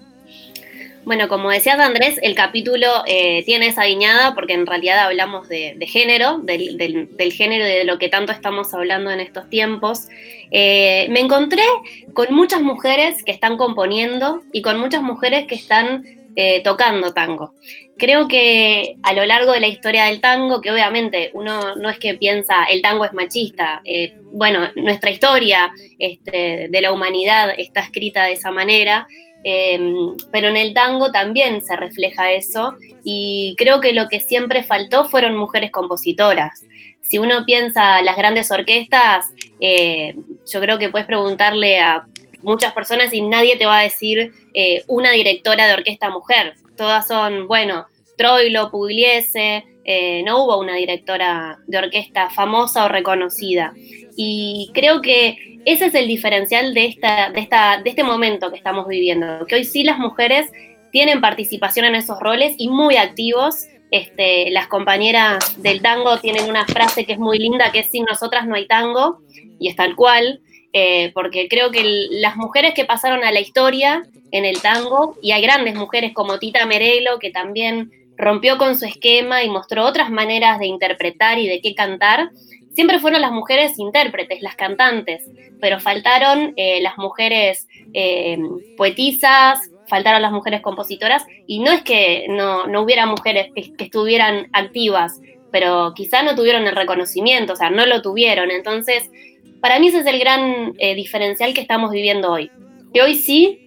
Bueno, 1.04 1.28
como 1.28 1.50
decías 1.50 1.78
Andrés, 1.78 2.20
el 2.22 2.34
capítulo 2.34 2.86
eh, 3.06 3.42
tiene 3.44 3.68
esa 3.68 3.86
viñada 3.86 4.34
porque 4.34 4.52
en 4.52 4.66
realidad 4.66 4.98
hablamos 4.98 5.48
de, 5.48 5.74
género, 5.88 6.38
del, 6.38 7.32
género 7.32 7.66
y 7.66 7.70
de 7.70 7.84
lo 7.84 7.98
que 7.98 8.08
tanto 8.08 8.32
estamos 8.32 8.74
hablando 8.74 9.10
en 9.10 9.20
estos 9.20 9.48
tiempos. 9.48 10.08
Eh, 10.50 11.06
me 11.10 11.20
encontré 11.20 11.62
con 12.12 12.32
muchas 12.34 12.60
mujeres 12.60 13.24
que 13.24 13.32
están 13.32 13.56
componiendo 13.56 14.42
y 14.52 14.60
con 14.60 14.78
muchas 14.78 15.02
mujeres 15.02 15.46
que 15.46 15.54
están 15.54 16.04
eh, 16.36 16.60
tocando 16.62 17.14
tango. 17.14 17.54
Creo 17.96 18.28
que 18.28 18.96
a 19.02 19.14
lo 19.14 19.24
largo 19.24 19.52
de 19.52 19.60
la 19.60 19.68
historia 19.68 20.04
del 20.04 20.20
tango, 20.20 20.60
que 20.60 20.70
obviamente 20.70 21.30
uno 21.32 21.76
no 21.76 21.88
es 21.88 21.98
que 21.98 22.14
piensa 22.14 22.64
el 22.64 22.82
tango 22.82 23.04
es 23.04 23.12
machista, 23.12 23.82
bueno, 24.32 24.68
nuestra 24.76 25.10
historia 25.10 25.72
este, 25.98 26.68
de 26.70 26.80
la 26.80 26.92
humanidad 26.92 27.52
está 27.56 27.80
escrita 27.80 28.24
de 28.24 28.32
esa 28.32 28.50
manera. 28.50 29.06
Em, 29.42 30.16
pero 30.30 30.48
en 30.48 30.56
el 30.56 30.74
tango 30.74 31.10
también 31.12 31.62
se 31.62 31.74
refleja 31.74 32.32
eso 32.32 32.74
y 33.04 33.54
creo 33.56 33.80
que 33.80 33.94
lo 33.94 34.08
que 34.08 34.20
siempre 34.20 34.62
faltó 34.62 35.08
fueron 35.08 35.36
mujeres 35.36 35.70
compositoras. 35.70 36.64
Si 37.00 37.18
uno 37.18 37.44
piensa 37.46 38.02
las 38.02 38.16
grandes 38.16 38.50
orquestas, 38.50 39.26
eh, 39.60 40.14
yo 40.46 40.60
creo 40.60 40.78
que 40.78 40.90
puedes 40.90 41.06
preguntarle 41.06 41.80
a 41.80 42.06
muchas 42.42 42.72
personas 42.72 43.12
y 43.12 43.22
nadie 43.22 43.56
te 43.56 43.66
va 43.66 43.80
a 43.80 43.82
decir 43.82 44.32
eh, 44.54 44.84
una 44.86 45.10
directora 45.12 45.66
de 45.66 45.74
orquesta 45.74 46.10
mujer. 46.10 46.54
Todas 46.76 47.08
son, 47.08 47.48
bueno, 47.48 47.86
Troilo, 48.16 48.70
Pugliese, 48.70 49.64
eh, 49.92 50.22
no 50.22 50.44
hubo 50.44 50.60
una 50.60 50.76
directora 50.76 51.58
de 51.66 51.78
orquesta 51.78 52.30
famosa 52.30 52.84
o 52.84 52.88
reconocida. 52.88 53.72
Y 54.16 54.70
creo 54.72 55.02
que 55.02 55.58
ese 55.64 55.86
es 55.86 55.94
el 55.96 56.06
diferencial 56.06 56.74
de, 56.74 56.84
esta, 56.84 57.30
de, 57.30 57.40
esta, 57.40 57.82
de 57.82 57.90
este 57.90 58.04
momento 58.04 58.52
que 58.52 58.56
estamos 58.56 58.86
viviendo, 58.86 59.44
que 59.46 59.56
hoy 59.56 59.64
sí 59.64 59.82
las 59.82 59.98
mujeres 59.98 60.48
tienen 60.92 61.20
participación 61.20 61.86
en 61.86 61.96
esos 61.96 62.20
roles 62.20 62.54
y 62.56 62.68
muy 62.68 62.98
activos. 62.98 63.66
Este, 63.90 64.52
las 64.52 64.68
compañeras 64.68 65.60
del 65.60 65.82
tango 65.82 66.18
tienen 66.18 66.48
una 66.48 66.66
frase 66.66 67.04
que 67.04 67.14
es 67.14 67.18
muy 67.18 67.40
linda, 67.40 67.72
que 67.72 67.80
es 67.80 67.90
sin 67.90 68.04
nosotras 68.04 68.46
no 68.46 68.54
hay 68.54 68.68
tango, 68.68 69.18
y 69.58 69.66
es 69.66 69.74
tal 69.74 69.96
cual, 69.96 70.40
eh, 70.72 71.10
porque 71.14 71.48
creo 71.48 71.72
que 71.72 71.82
las 72.12 72.36
mujeres 72.36 72.74
que 72.74 72.84
pasaron 72.84 73.24
a 73.24 73.32
la 73.32 73.40
historia 73.40 74.04
en 74.30 74.44
el 74.44 74.62
tango, 74.62 75.16
y 75.20 75.32
hay 75.32 75.42
grandes 75.42 75.74
mujeres 75.74 76.12
como 76.12 76.38
Tita 76.38 76.64
Merelo, 76.64 77.18
que 77.18 77.32
también 77.32 77.90
rompió 78.20 78.58
con 78.58 78.78
su 78.78 78.84
esquema 78.84 79.42
y 79.42 79.48
mostró 79.48 79.84
otras 79.84 80.10
maneras 80.10 80.58
de 80.58 80.66
interpretar 80.66 81.38
y 81.38 81.48
de 81.48 81.60
qué 81.60 81.74
cantar, 81.74 82.30
siempre 82.74 82.98
fueron 82.98 83.20
las 83.20 83.32
mujeres 83.32 83.78
intérpretes, 83.78 84.42
las 84.42 84.56
cantantes, 84.56 85.24
pero 85.60 85.80
faltaron 85.80 86.52
eh, 86.56 86.80
las 86.82 86.98
mujeres 86.98 87.66
eh, 87.92 88.38
poetisas, 88.76 89.70
faltaron 89.88 90.22
las 90.22 90.32
mujeres 90.32 90.60
compositoras, 90.60 91.24
y 91.46 91.60
no 91.60 91.72
es 91.72 91.82
que 91.82 92.26
no, 92.28 92.64
hubiera 92.80 93.06
mujeres 93.06 93.48
que, 93.54 93.84
estuvieran 93.84 94.48
activas, 94.52 95.20
pero 95.50 95.94
quizá 95.96 96.22
no 96.22 96.36
tuvieron 96.36 96.66
el 96.66 96.76
reconocimiento, 96.76 97.54
o 97.54 97.56
sea, 97.56 97.70
no 97.70 97.86
lo 97.86 98.02
tuvieron. 98.02 98.52
Entonces, 98.52 99.10
para 99.60 99.80
mí 99.80 99.88
ese 99.88 99.98
es 99.98 100.06
el 100.06 100.20
gran 100.20 100.74
eh, 100.78 100.94
diferencial 100.94 101.54
que 101.54 101.60
estamos 101.60 101.90
viviendo 101.90 102.30
hoy. 102.30 102.50
Que 102.94 103.02
hoy 103.02 103.14
sí 103.14 103.66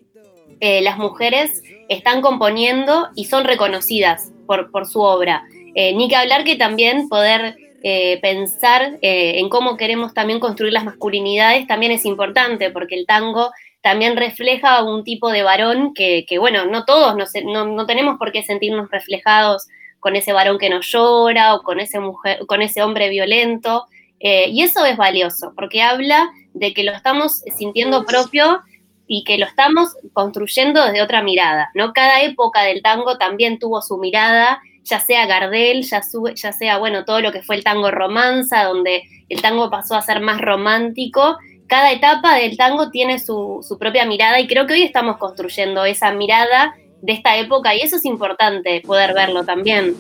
las 0.62 0.98
mujeres 0.98 1.62
están 1.90 2.22
componiendo 2.22 3.10
y 3.18 3.26
son 3.26 3.44
reconocidas 3.44 4.33
por, 4.72 4.86
su 4.86 5.02
obra. 5.02 5.44
ni 5.76 6.08
que 6.08 6.16
hablar 6.16 6.44
que 6.44 6.56
también 6.56 7.10
poder 7.10 7.56
eh, 7.86 8.18
pensar 8.22 8.98
eh, 9.02 9.40
en 9.40 9.50
cómo 9.50 9.76
queremos 9.76 10.14
también 10.14 10.40
construir 10.40 10.72
las 10.72 10.86
masculinidades 10.86 11.68
también 11.68 11.92
es 11.92 12.06
importante, 12.06 12.72
porque 12.72 12.96
el 12.96 13.06
tango 13.06 13.52
también 13.82 14.16
refleja 14.16 14.82
un 14.84 15.04
tipo 15.04 15.30
de 15.30 15.44
varón 15.44 15.94
que, 15.94 16.26
bueno, 16.40 16.66
no 16.66 16.86
todos, 16.86 17.14
no, 17.44 17.86
tenemos 17.86 18.18
por 18.18 18.32
qué 18.32 18.42
sentirnos 18.42 18.90
reflejados 18.90 19.68
con 20.00 20.16
ese 20.16 20.32
varón 20.32 20.60
que 20.60 20.70
nos 20.70 20.90
llora 20.90 21.56
o 21.56 21.62
con 21.62 21.82
ese, 21.82 22.00
mujer, 22.00 22.46
con 22.48 22.62
ese 22.62 22.82
hombre 22.84 23.10
violento. 23.10 23.86
Eh, 24.22 24.48
y 24.48 24.62
eso 24.62 24.86
es 24.86 24.96
valioso, 24.96 25.52
porque 25.54 25.82
habla 25.82 26.32
de 26.54 26.74
que 26.74 26.84
lo 26.86 26.94
estamos 26.94 27.42
sintiendo 27.58 28.06
propio 28.06 28.62
y 29.08 29.24
que 29.24 29.38
lo 29.38 29.46
estamos 29.46 29.96
construyendo 30.14 30.84
desde 30.86 31.02
otra 31.02 31.22
mirada, 31.22 31.70
¿no? 31.74 31.94
Cada 31.94 32.22
época 32.22 32.64
del 32.64 32.82
tango 32.82 33.18
también 33.18 33.60
tuvo 33.60 33.82
su 33.82 33.98
mirada, 33.98 34.62
ya 34.84 35.00
sea 35.00 35.26
Gardel, 35.26 35.84
ya, 35.84 36.02
ya 36.36 36.52
sea, 36.52 36.78
bueno, 36.78 37.06
todo 37.06 37.22
lo 37.22 37.32
que 37.32 37.42
fue 37.42 37.56
el 37.56 37.64
tango 37.64 37.92
romanza, 37.92 38.64
donde 38.64 39.04
el 39.30 39.42
tango 39.42 39.70
pasó 39.70 39.96
a 39.96 40.02
ser 40.02 40.20
más 40.20 40.42
romántico. 40.42 41.38
Cada 41.68 41.92
etapa 41.92 42.36
del 42.36 42.58
tango 42.58 42.92
tiene 42.92 43.20
su, 43.20 43.66
su 43.68 43.78
propia 43.78 44.06
mirada 44.06 44.40
y 44.40 44.48
creo 44.48 44.68
que 44.68 44.74
hoy 44.74 44.84
estamos 44.84 45.18
construyendo 45.18 45.86
esa 45.86 46.12
mirada 46.12 46.76
de 47.02 47.14
esta 47.14 47.38
época 47.38 47.76
y 47.76 47.82
eso 47.82 47.98
es 47.98 48.06
importante 48.06 48.82
poder 48.86 49.14
verlo 49.14 49.44
también. 49.44 49.96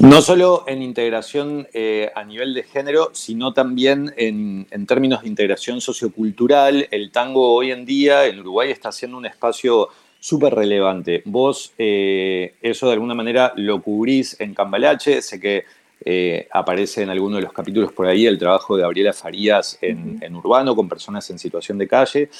No 0.00 0.22
solo 0.22 0.62
en 0.68 0.80
integración 0.80 1.66
eh, 1.72 2.12
a 2.14 2.22
nivel 2.22 2.54
de 2.54 2.62
género, 2.62 3.10
sino 3.14 3.52
también 3.52 4.14
en, 4.16 4.66
términos 4.86 5.22
de 5.22 5.28
integración 5.28 5.80
sociocultural. 5.80 6.86
El 6.92 7.10
tango 7.10 7.52
hoy 7.52 7.72
en 7.72 7.84
día 7.84 8.26
en 8.26 8.38
Uruguay 8.38 8.70
está 8.70 8.92
siendo 8.92 9.18
un 9.18 9.26
espacio 9.26 9.88
súper 10.20 10.54
relevante. 10.54 11.22
Vos 11.24 11.72
eh, 11.78 12.54
eso 12.62 12.86
de 12.86 12.92
alguna 12.92 13.14
manera 13.14 13.52
lo 13.56 13.82
cubrís 13.82 14.40
en 14.40 14.54
Cambalache, 14.54 15.20
sé 15.20 15.40
que 15.40 15.64
eh, 16.04 16.48
aparece 16.52 17.02
en 17.02 17.10
alguno 17.10 17.36
de 17.36 17.42
los 17.42 17.52
capítulos 17.52 17.92
por 17.92 18.06
ahí 18.06 18.26
el 18.26 18.38
trabajo 18.38 18.76
de 18.76 18.82
Gabriela 18.82 19.12
Farías 19.12 19.78
en, 19.80 20.18
en 20.22 20.36
Urbano 20.36 20.74
con 20.76 20.88
personas 20.88 21.28
en 21.30 21.38
situación 21.38 21.78
de 21.78 21.88
calle, 21.88 22.30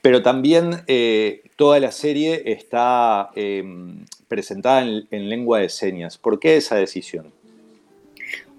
pero 0.00 0.22
también 0.22 0.84
toda 1.56 1.80
la 1.80 1.90
serie 1.90 2.42
está 2.46 3.30
presentada 4.28 4.82
en, 4.82 5.28
lengua 5.28 5.60
de 5.60 5.68
señas. 5.68 6.18
¿Por 6.18 6.38
qué 6.38 6.56
esa 6.56 6.76
decisión? 6.76 7.32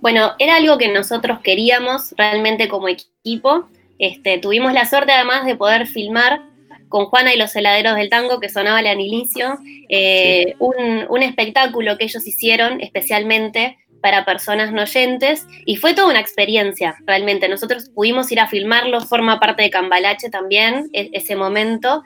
Bueno, 0.01 0.33
era 0.39 0.57
algo 0.57 0.77
que 0.77 0.87
nosotros 0.87 1.39
queríamos 1.41 2.13
realmente 2.17 2.67
como 2.67 2.87
equipo. 2.87 3.69
Este, 3.99 4.37
tuvimos 4.39 4.73
la 4.73 4.85
suerte 4.85 5.11
además 5.11 5.45
de 5.45 5.55
poder 5.55 5.87
filmar 5.87 6.41
con 6.87 7.05
Juana 7.05 7.33
y 7.33 7.37
los 7.37 7.55
heladeros 7.55 7.95
del 7.95 8.09
tango, 8.09 8.39
que 8.39 8.49
sonaba 8.49 8.79
al 8.79 8.99
inicio, 8.99 9.59
eh, 9.89 10.55
un, 10.57 11.21
espectáculo 11.21 11.97
que 11.97 12.05
ellos 12.05 12.25
hicieron 12.25 12.81
especialmente 12.81 13.77
para 14.01 14.25
personas 14.25 14.71
no 14.71 14.83
oyentes 14.83 15.45
y 15.65 15.75
fue 15.75 15.93
toda 15.93 16.09
una 16.09 16.19
experiencia 16.19 16.95
realmente. 17.05 17.49
Nosotros 17.49 17.89
pudimos 17.89 18.31
ir 18.31 18.39
a 18.39 18.47
filmarlo, 18.47 19.01
forma 19.01 19.39
parte 19.39 19.63
de 19.63 19.69
Cambalache 19.69 20.29
también 20.29 20.89
e, 20.93 21.09
ese 21.13 21.35
momento 21.35 22.03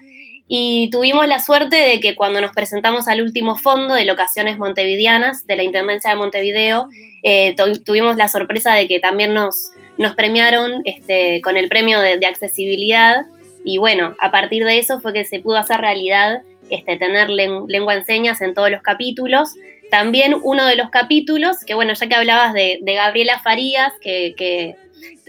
y 0.47 0.89
tuvimos 0.91 1.27
la 1.27 1.39
suerte 1.39 1.75
de 1.75 1.99
que 1.99 2.15
cuando 2.15 2.41
nos 2.41 2.51
presentamos 2.51 3.07
al 3.07 3.21
último 3.21 3.55
fondo 3.55 3.93
de 3.93 4.05
locaciones 4.05 4.57
montevideanas 4.57 5.47
de 5.47 5.55
la 5.55 5.63
Intendencia 5.63 6.11
de 6.11 6.17
Montevideo, 6.17 6.89
eh, 7.23 7.55
tuvimos 7.85 8.17
la 8.17 8.27
sorpresa 8.27 8.73
de 8.73 8.87
que 8.87 8.99
también 8.99 9.33
nos, 9.33 9.71
nos 9.97 10.15
premiaron 10.15 10.81
este, 10.85 11.41
con 11.41 11.55
el 11.55 11.69
premio 11.69 11.99
de, 12.01 12.25
accesibilidad. 12.25 13.25
Y 13.63 13.77
bueno, 13.77 14.15
a 14.19 14.31
partir 14.31 14.65
de 14.65 14.79
eso 14.79 14.99
fue 14.99 15.13
que 15.13 15.23
se 15.25 15.39
pudo 15.39 15.57
hacer 15.57 15.79
realidad 15.79 16.41
este, 16.69 16.97
tener 16.97 17.29
lengua 17.29 17.95
en 17.95 18.05
señas 18.05 18.41
en 18.41 18.53
todos 18.53 18.69
los 18.69 18.81
capítulos. 18.81 19.53
También 19.89 20.35
uno 20.41 20.65
de 20.65 20.75
los 20.75 20.89
capítulos, 20.89 21.57
que 21.65 21.73
bueno, 21.73 21.93
ya 21.93 22.07
que 22.07 22.15
hablabas 22.15 22.53
de, 22.53 22.79
Gabriela 22.83 23.39
Farías, 23.39 23.93
que, 24.01 24.33
que 24.35 24.75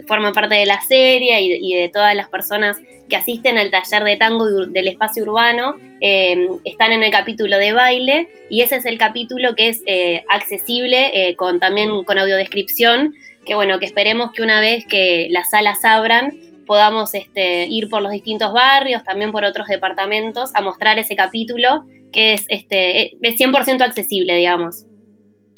forma 0.06 0.32
parte 0.32 0.54
de 0.54 0.66
la 0.66 0.80
serie 0.80 1.40
y, 1.40 1.74
de 1.74 1.88
todas 1.88 2.14
las 2.14 2.28
personas 2.28 2.78
que 3.08 3.16
asisten 3.16 3.58
al 3.58 3.70
taller 3.70 4.02
de 4.04 4.16
tango 4.16 4.46
del 4.66 4.88
espacio 4.88 5.22
urbano, 5.22 5.76
eh, 6.00 6.48
están 6.64 6.92
en 6.92 7.02
el 7.02 7.10
capítulo 7.10 7.58
de 7.58 7.72
baile 7.72 8.28
y 8.50 8.62
ese 8.62 8.76
es 8.76 8.86
el 8.86 8.98
capítulo 8.98 9.54
que 9.54 9.68
es 9.68 9.82
eh, 9.86 10.24
accesible 10.28 11.10
eh, 11.12 11.36
con 11.36 11.60
también 11.60 12.04
con 12.04 12.18
audiodescripción, 12.18 13.14
que 13.44 13.54
bueno, 13.54 13.78
que 13.78 13.86
esperemos 13.86 14.32
que 14.32 14.42
una 14.42 14.60
vez 14.60 14.86
que 14.86 15.28
las 15.30 15.50
salas 15.50 15.84
abran 15.84 16.32
podamos 16.66 17.14
este, 17.14 17.66
ir 17.66 17.90
por 17.90 18.00
los 18.00 18.10
distintos 18.10 18.52
barrios, 18.52 19.04
también 19.04 19.32
por 19.32 19.44
otros 19.44 19.68
departamentos, 19.68 20.50
a 20.54 20.62
mostrar 20.62 20.98
ese 20.98 21.14
capítulo 21.14 21.84
que 22.14 22.34
es, 22.34 22.46
este, 22.48 23.16
es 23.20 23.38
100% 23.38 23.82
accesible, 23.82 24.36
digamos. 24.36 24.86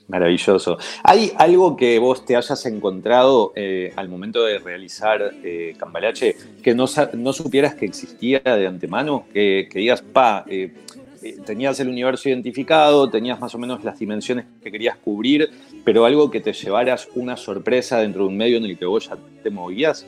Maravilloso. 0.09 0.79
¿Hay 1.03 1.33
algo 1.37 1.77
que 1.77 1.99
vos 1.99 2.25
te 2.25 2.37
hayas 2.37 2.65
encontrado 2.67 3.53
eh, 3.57 3.93
al 3.97 4.09
momento 4.09 4.45
de 4.45 4.59
realizar 4.59 5.33
eh, 5.43 5.75
Cambalache 5.77 6.37
que 6.63 6.75
no, 6.75 6.87
no, 7.15 7.33
supieras 7.33 7.75
que 7.75 7.87
existía 7.87 8.39
de 8.41 8.67
antemano? 8.69 9.27
Que, 9.33 9.69
digas, 9.75 10.03
pa, 10.03 10.45
eh, 10.49 10.73
eh, 11.23 11.39
tenías 11.45 11.81
el 11.81 11.89
universo 11.89 12.29
identificado, 12.29 13.11
tenías 13.11 13.41
más 13.41 13.55
o 13.55 13.59
menos 13.59 13.83
las 13.83 13.99
dimensiones 13.99 14.47
que 14.63 14.71
querías 14.71 14.97
cubrir, 14.97 15.51
pero 15.85 16.05
algo 16.05 16.31
que 16.31 16.41
te 16.41 16.53
llevaras 16.53 17.09
una 17.17 17.37
sorpresa 17.37 17.99
dentro 17.99 18.23
de 18.23 18.29
un 18.29 18.37
medio 18.37 18.59
en 18.59 18.65
el 18.65 18.79
que 18.79 18.87
vos 18.87 19.09
ya 19.09 19.17
te 19.43 19.51
movías? 19.51 20.07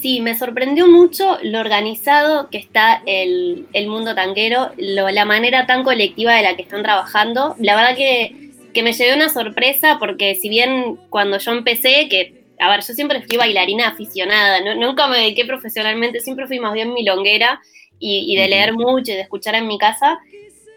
Sí, 0.00 0.20
me 0.20 0.36
sorprendió 0.36 0.86
mucho 0.86 1.38
lo 1.42 1.60
organizado 1.60 2.50
que 2.50 2.58
está 2.58 3.02
el, 3.06 3.66
el 3.72 3.88
mundo 3.88 4.14
tanquero, 4.14 4.72
la 4.76 5.24
manera 5.24 5.66
tan 5.66 5.82
colectiva 5.82 6.34
de 6.34 6.42
la 6.42 6.56
que 6.56 6.62
están 6.62 6.82
trabajando. 6.82 7.54
La 7.58 7.74
verdad 7.74 7.96
que 7.96 8.44
que 8.74 8.82
me 8.82 8.92
llevé 8.92 9.14
una 9.14 9.30
sorpresa 9.30 9.96
porque 9.98 10.34
si 10.34 10.50
bien 10.50 10.98
cuando 11.08 11.38
yo 11.38 11.52
empecé, 11.52 12.08
que, 12.10 12.44
a 12.60 12.68
ver, 12.68 12.80
yo 12.80 12.92
siempre 12.92 13.22
fui 13.22 13.38
bailarina 13.38 13.88
aficionada, 13.88 14.74
nunca 14.74 15.06
me 15.06 15.18
dediqué 15.18 15.46
profesionalmente, 15.46 16.20
siempre 16.20 16.46
fui 16.46 16.58
más 16.58 16.74
bien 16.74 16.92
milonguera 16.92 17.62
y, 17.98 18.26
y 18.28 18.36
de 18.36 18.48
leer 18.48 18.74
mucho 18.74 19.12
y 19.12 19.14
de 19.14 19.22
escuchar 19.22 19.54
en 19.54 19.66
mi 19.66 19.78
casa, 19.78 20.18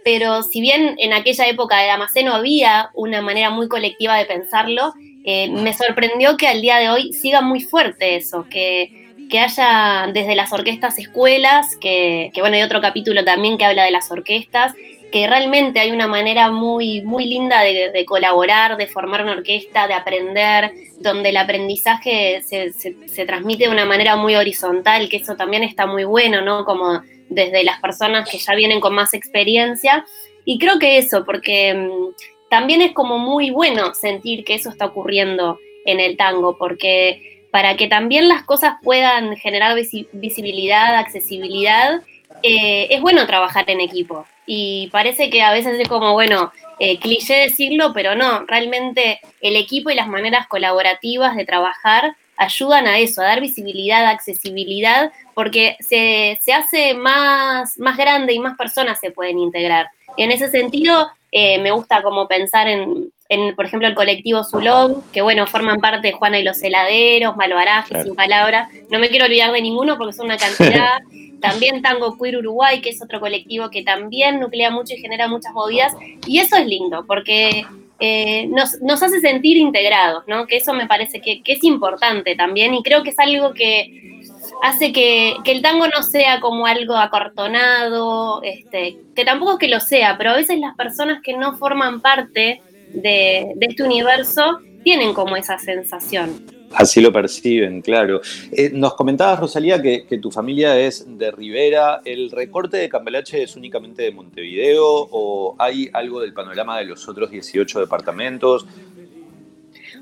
pero 0.05 0.43
si 0.43 0.61
bien 0.61 0.95
en 0.99 1.11
aquella 1.11 1.47
época 1.47 1.79
de 1.79 1.87
Damasceno 1.87 2.33
había 2.33 2.91
una 2.93 3.21
manera 3.21 3.49
muy 3.49 3.67
colectiva 3.67 4.15
de 4.15 4.25
pensarlo, 4.25 4.93
eh, 5.25 5.49
me 5.49 5.73
sorprendió 5.73 6.37
que 6.37 6.47
al 6.47 6.61
día 6.61 6.77
de 6.77 6.89
hoy 6.89 7.11
siga 7.11 7.41
muy 7.41 7.59
fuerte 7.59 8.15
eso, 8.15 8.45
que, 8.49 9.06
que 9.29 9.39
haya 9.39 10.07
desde 10.13 10.35
las 10.35 10.53
orquestas 10.53 10.97
escuelas, 10.99 11.75
que, 11.77 12.31
bueno, 12.39 12.55
hay 12.55 12.63
otro 12.63 12.81
capítulo 12.81 13.23
también 13.23 13.57
que 13.57 13.65
habla 13.65 13.83
de 13.83 13.91
las 13.91 14.11
orquestas, 14.11 14.73
que 15.11 15.27
realmente 15.27 15.79
hay 15.79 15.91
una 15.91 16.07
manera 16.07 16.51
muy, 16.51 17.01
muy 17.01 17.25
linda 17.25 17.61
de, 17.61 18.05
colaborar, 18.05 18.77
de 18.77 18.87
formar 18.87 19.23
una 19.23 19.33
orquesta, 19.33 19.87
de 19.87 19.93
aprender, 19.93 20.71
donde 20.99 21.29
el 21.29 21.37
aprendizaje 21.37 22.41
se, 22.43 22.73
se, 22.73 23.25
transmite 23.25 23.65
de 23.65 23.69
una 23.69 23.85
manera 23.85 24.15
muy 24.17 24.35
horizontal, 24.35 25.07
que 25.07 25.17
eso 25.17 25.35
también 25.35 25.63
está 25.63 25.85
muy 25.85 26.03
bueno, 26.03 26.41
¿no? 26.41 26.65
Como 26.65 27.01
desde 27.29 27.63
las 27.63 27.79
personas 27.79 28.29
que 28.29 28.37
ya 28.37 28.53
vienen 28.55 28.81
con 28.81 28.93
más 28.93 29.13
experiencia. 29.13 30.05
Y 30.43 30.59
creo 30.59 30.79
que 30.79 30.97
eso, 30.97 31.23
porque 31.25 31.73
mm, 31.73 32.49
también 32.49 32.81
es 32.81 32.93
como 32.93 33.17
muy 33.17 33.49
bueno 33.49 33.93
sentir 33.93 34.43
que 34.43 34.55
eso 34.55 34.69
está 34.69 34.85
ocurriendo 34.85 35.57
en 35.85 35.99
el 35.99 36.17
tango, 36.17 36.57
porque 36.57 37.36
para 37.57 37.75
que 37.75 37.87
también 37.87 38.27
las 38.27 38.43
cosas 38.43 38.75
puedan 38.83 39.35
generar 39.35 39.75
visibilidad, 40.11 40.95
accesibilidad, 40.95 42.03
eh, 42.43 42.85
es 42.91 43.01
bueno 43.01 43.25
trabajar 43.25 43.67
en 43.71 43.81
equipo. 43.81 44.27
Y 44.45 44.89
parece 44.91 45.31
que 45.31 45.41
a 45.41 45.51
veces 45.51 45.79
es 45.79 45.89
como, 45.89 46.13
bueno, 46.13 46.51
eh, 46.77 46.99
cliché 46.99 47.33
decirlo, 47.33 47.93
pero 47.95 48.13
no, 48.13 48.45
realmente 48.45 49.19
el 49.41 49.55
equipo 49.55 49.89
y 49.89 49.95
las 49.95 50.07
maneras 50.07 50.45
colaborativas 50.45 51.35
de 51.35 51.45
trabajar 51.45 52.15
ayudan 52.35 52.85
a 52.85 52.99
eso, 52.99 53.23
a 53.23 53.25
dar 53.25 53.41
visibilidad, 53.41 54.05
accesibilidad, 54.05 55.11
porque 55.33 55.77
se, 55.79 56.37
hace 56.53 56.93
más, 56.93 57.79
más 57.79 57.97
grande 57.97 58.33
y 58.33 58.39
más 58.39 58.55
personas 58.55 58.99
se 58.99 59.09
pueden 59.09 59.39
integrar. 59.39 59.89
En 60.15 60.29
ese 60.29 60.51
sentido, 60.51 61.09
eh, 61.31 61.57
me 61.57 61.71
gusta 61.71 62.03
como 62.03 62.27
pensar 62.27 62.67
en, 62.67 63.11
por 63.55 63.65
ejemplo, 63.65 63.87
el 63.87 63.95
colectivo 63.95 64.43
Zulón, 64.43 65.03
que 65.11 65.21
bueno, 65.21 65.47
forman 65.47 65.79
parte 65.79 66.07
de 66.07 66.13
Juana 66.13 66.39
y 66.39 66.43
los 66.43 66.61
heladeros, 66.61 67.35
Malvaraje, 67.35 68.03
sin 68.03 68.15
palabras. 68.15 68.69
No 68.89 68.99
me 68.99 69.09
quiero 69.09 69.25
olvidar 69.25 69.51
de 69.51 69.61
ninguno 69.61 69.97
porque 69.97 70.13
son 70.13 70.27
una 70.27 70.37
cantidad. 70.37 70.99
también 71.41 71.81
Tango 71.81 72.17
Queer 72.17 72.37
Uruguay, 72.37 72.81
que 72.81 72.89
es 72.89 73.01
otro 73.01 73.19
colectivo 73.19 73.69
que 73.69 73.83
también 73.83 74.39
nuclea 74.39 74.71
mucho 74.71 74.93
y 74.93 74.97
genera 74.97 75.27
muchas 75.27 75.53
movidas. 75.53 75.93
Y 76.25 76.39
eso 76.39 76.55
es 76.55 76.65
lindo, 76.65 77.05
porque 77.05 77.65
eh, 77.99 78.47
nos, 78.47 79.03
hace 79.03 79.19
sentir 79.19 79.57
integrados, 79.57 80.23
¿no? 80.27 80.45
Que 80.47 80.57
eso 80.57 80.73
me 80.73 80.87
parece 80.87 81.21
que, 81.21 81.41
es 81.45 81.63
importante 81.63 82.35
también 82.35 82.73
y 82.73 82.83
creo 82.83 83.03
que 83.03 83.09
es 83.09 83.19
algo 83.19 83.53
que 83.53 84.21
hace 84.61 84.91
que, 84.91 85.35
el 85.45 85.61
tango 85.61 85.87
no 85.87 86.03
sea 86.03 86.39
como 86.39 86.65
algo 86.67 86.95
acortonado, 86.95 88.41
este, 88.43 88.97
que 89.15 89.25
tampoco 89.25 89.53
es 89.53 89.57
que 89.59 89.67
lo 89.67 89.79
sea, 89.79 90.17
pero 90.17 90.31
a 90.31 90.35
veces 90.35 90.59
las 90.59 90.75
personas 90.75 91.21
que 91.23 91.33
no 91.33 91.57
forman 91.57 92.01
parte 92.01 92.61
de, 92.93 93.53
de 93.55 93.65
este 93.65 93.83
universo 93.83 94.59
tienen 94.83 95.13
como 95.13 95.35
esa 95.35 95.57
sensación. 95.57 96.57
Así 96.73 96.99
lo 96.99 97.13
perciben, 97.13 97.81
claro. 97.81 98.21
Eh, 98.51 98.69
nos 98.73 98.93
comentabas, 98.95 99.39
Rosalía, 99.39 99.81
que, 99.81 100.05
tu 100.21 100.31
familia 100.31 100.77
es 100.77 101.05
de 101.17 101.31
Rivera. 101.31 102.01
¿El 102.03 102.29
recorte 102.29 102.77
de 102.77 102.89
Cambalache 102.89 103.43
es 103.43 103.55
únicamente 103.55 104.03
de 104.03 104.11
Montevideo 104.11 104.85
o 104.85 105.55
hay 105.59 105.89
algo 105.93 106.19
del 106.21 106.33
panorama 106.33 106.77
de 106.79 106.85
los 106.85 107.07
otros 107.07 107.31
18 107.31 107.79
departamentos? 107.79 108.65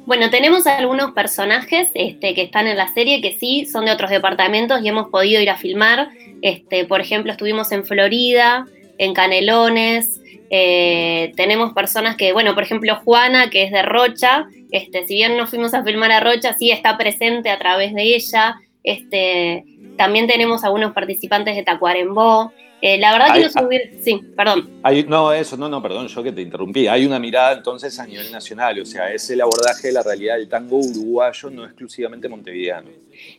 Bueno, 0.06 0.30
tenemos 0.30 0.66
algunos 0.66 1.12
personajes 1.12 1.90
este, 1.94 2.34
que 2.34 2.44
están 2.44 2.68
en 2.68 2.78
la 2.78 2.94
serie 2.94 3.22
que 3.22 3.38
sí 3.40 3.66
son 3.66 3.86
de 3.86 3.92
otros 3.92 4.10
departamentos 4.10 4.82
y 4.84 4.88
hemos 4.88 5.10
podido 5.10 5.42
ir 5.42 5.50
a 5.50 5.58
filmar. 5.58 6.10
Este, 6.42 6.86
por 6.86 7.00
ejemplo, 7.00 7.32
estuvimos 7.32 7.72
en 7.72 7.86
Florida, 7.86 8.66
en 8.98 9.14
Canelones. 9.14 10.22
Eh, 10.50 11.34
tenemos 11.36 11.74
personas 11.74 12.16
que, 12.16 12.34
bueno, 12.34 12.54
por 12.54 12.64
ejemplo, 12.64 12.96
Juana, 13.04 13.50
que 13.50 13.64
es 13.64 13.72
de 13.72 13.82
Rocha, 13.82 14.48
Este, 14.72 15.06
si 15.08 15.16
bien 15.16 15.38
no 15.38 15.48
fuimos 15.48 15.74
a 15.74 15.84
filmar 15.84 16.12
a 16.12 16.20
Rocha, 16.20 16.54
sí 16.58 16.72
está 16.72 16.98
presente 16.98 17.50
a 17.50 17.58
través 17.58 17.94
de 17.94 18.04
ella. 18.04 18.56
Este, 18.84 19.64
también 19.98 20.28
tenemos 20.28 20.64
algunos 20.64 20.94
participantes 20.94 21.56
de 21.56 21.64
Tacuarembó. 21.64 22.52
Eh, 22.88 23.00
la 23.00 23.14
verdad 23.14 23.34
que 23.34 23.42
no 23.42 23.50
subir. 23.50 23.98
Sí, 24.04 24.22
perdón. 24.38 24.70
no, 25.08 25.34
eso, 25.34 25.58
no, 25.58 25.68
no, 25.68 25.82
perdón, 25.82 26.08
yo 26.08 26.22
que 26.22 26.32
te 26.32 26.44
interrumpí. 26.44 26.88
Hay 26.88 27.04
una 27.04 27.18
mirada 27.18 27.54
entonces 27.54 27.98
a 28.00 28.06
nivel 28.06 28.32
nacional, 28.32 28.80
o 28.80 28.86
sea, 28.86 29.12
es 29.12 29.28
el 29.32 29.42
abordaje 29.42 29.88
de 29.88 29.94
la 29.94 30.04
realidad 30.04 30.36
del 30.36 30.48
tango 30.48 30.78
uruguayo, 30.78 31.50
no 31.50 31.66
exclusivamente 31.66 32.30
montevideano. 32.30 32.92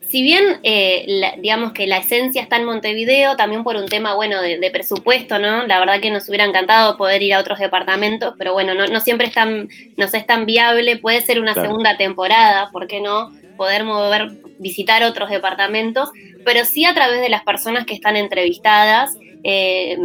Si 0.08 0.24
bien, 0.24 0.42
eh, 0.64 1.32
digamos 1.38 1.72
que 1.74 1.86
la 1.86 1.98
esencia 1.98 2.42
está 2.42 2.56
en 2.56 2.64
Montevideo, 2.64 3.36
también 3.36 3.62
por 3.62 3.76
un 3.76 3.86
tema, 3.86 4.16
bueno, 4.16 4.42
de, 4.42 4.70
presupuesto, 4.72 5.38
¿no? 5.38 5.64
La 5.68 5.78
verdad 5.78 6.00
que 6.00 6.10
nos 6.10 6.28
hubiera 6.28 6.44
encantado 6.44 6.96
poder 6.96 7.22
ir 7.22 7.34
a 7.34 7.38
otros 7.38 7.60
departamentos, 7.60 8.34
pero 8.36 8.52
bueno, 8.52 8.74
no, 8.74 9.00
siempre 9.00 9.28
es 9.28 9.32
tan, 9.32 9.68
no 9.96 10.06
es 10.06 10.26
tan 10.26 10.44
viable. 10.44 10.96
Puede 10.96 11.20
ser 11.20 11.38
una 11.38 11.54
segunda 11.54 11.96
temporada, 11.96 12.68
¿por 12.72 12.88
qué 12.88 13.00
no? 13.00 13.30
Poder 13.56 13.84
mover, 13.84 14.32
visitar 14.58 15.02
otros 15.02 15.30
departamentos, 15.30 16.10
pero 16.44 16.64
sí 16.64 16.84
a 16.84 16.94
través 16.94 17.20
de 17.20 17.28
las 17.28 17.42
personas 17.42 17.86
que 17.86 17.94
están 17.94 18.16
entrevistadas 18.16 19.16
eh, 19.44 19.98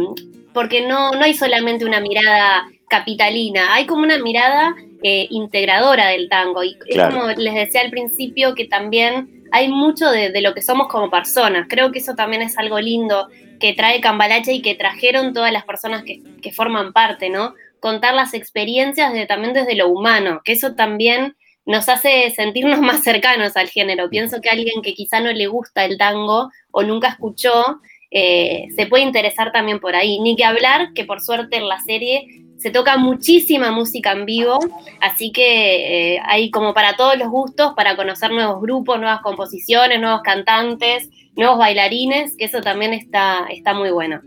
porque 0.52 0.86
no, 0.86 1.12
no 1.12 1.22
hay 1.24 1.34
solamente 1.34 1.84
una 1.84 2.00
mirada 2.00 2.68
capitalina, 2.88 3.74
hay 3.74 3.86
como 3.86 4.02
una 4.02 4.18
mirada 4.18 4.74
eh, 5.02 5.26
integradora 5.30 6.08
del 6.08 6.28
tango. 6.28 6.62
Y 6.62 6.76
es 6.86 7.02
como 7.02 7.28
les 7.28 7.54
decía 7.54 7.80
al 7.80 7.90
principio 7.90 8.54
que 8.54 8.66
también 8.66 9.42
hay 9.50 9.68
mucho 9.68 10.10
de, 10.10 10.40
lo 10.40 10.54
que 10.54 10.62
somos 10.62 10.88
como 10.88 11.10
personas. 11.10 11.66
Creo 11.68 11.90
que 11.90 11.98
eso 11.98 12.14
también 12.14 12.42
es 12.42 12.56
algo 12.58 12.78
lindo 12.80 13.28
que 13.60 13.72
trae 13.72 14.00
Cambalache 14.00 14.52
y 14.52 14.62
que 14.62 14.74
trajeron 14.74 15.32
todas 15.32 15.52
las 15.52 15.64
personas 15.64 16.04
que, 16.04 16.22
que 16.40 16.52
forman 16.52 16.92
parte, 16.92 17.30
¿no? 17.30 17.54
Contar 17.80 18.14
las 18.14 18.34
experiencias 18.34 19.12
de, 19.12 19.26
también 19.26 19.54
desde 19.54 19.74
lo 19.74 19.88
humano, 19.88 20.40
que 20.44 20.52
eso 20.52 20.74
también 20.74 21.36
nos 21.64 21.88
hace 21.88 22.30
sentirnos 22.30 22.80
más 22.80 23.02
cercanos 23.02 23.56
al 23.56 23.68
género. 23.68 24.08
Pienso 24.10 24.40
que 24.40 24.50
alguien 24.50 24.82
que 24.82 24.94
quizá 24.94 25.20
no 25.20 25.32
le 25.32 25.46
gusta 25.46 25.84
el 25.84 25.98
tango 25.98 26.50
o 26.70 26.82
nunca 26.82 27.08
escuchó, 27.08 27.80
eh, 28.10 28.68
se 28.76 28.86
puede 28.86 29.04
interesar 29.04 29.52
también 29.52 29.80
por 29.80 29.94
ahí. 29.94 30.20
Ni 30.20 30.36
que 30.36 30.44
hablar 30.44 30.92
que 30.94 31.04
por 31.04 31.20
suerte 31.20 31.56
en 31.56 31.68
la 31.68 31.80
serie 31.80 32.26
se 32.58 32.70
toca 32.70 32.96
muchísima 32.96 33.72
música 33.72 34.12
en 34.12 34.24
vivo, 34.24 34.58
así 35.00 35.32
que 35.32 36.14
eh, 36.14 36.20
hay 36.24 36.48
como 36.50 36.72
para 36.74 36.94
todos 36.94 37.18
los 37.18 37.28
gustos, 37.28 37.72
para 37.74 37.96
conocer 37.96 38.30
nuevos 38.30 38.60
grupos, 38.62 39.00
nuevas 39.00 39.20
composiciones, 39.20 40.00
nuevos 40.00 40.20
cantantes, 40.22 41.10
nuevos 41.34 41.58
bailarines, 41.58 42.36
que 42.36 42.44
eso 42.44 42.60
también 42.60 42.92
está, 42.92 43.46
está 43.50 43.74
muy 43.74 43.90
bueno. 43.90 44.20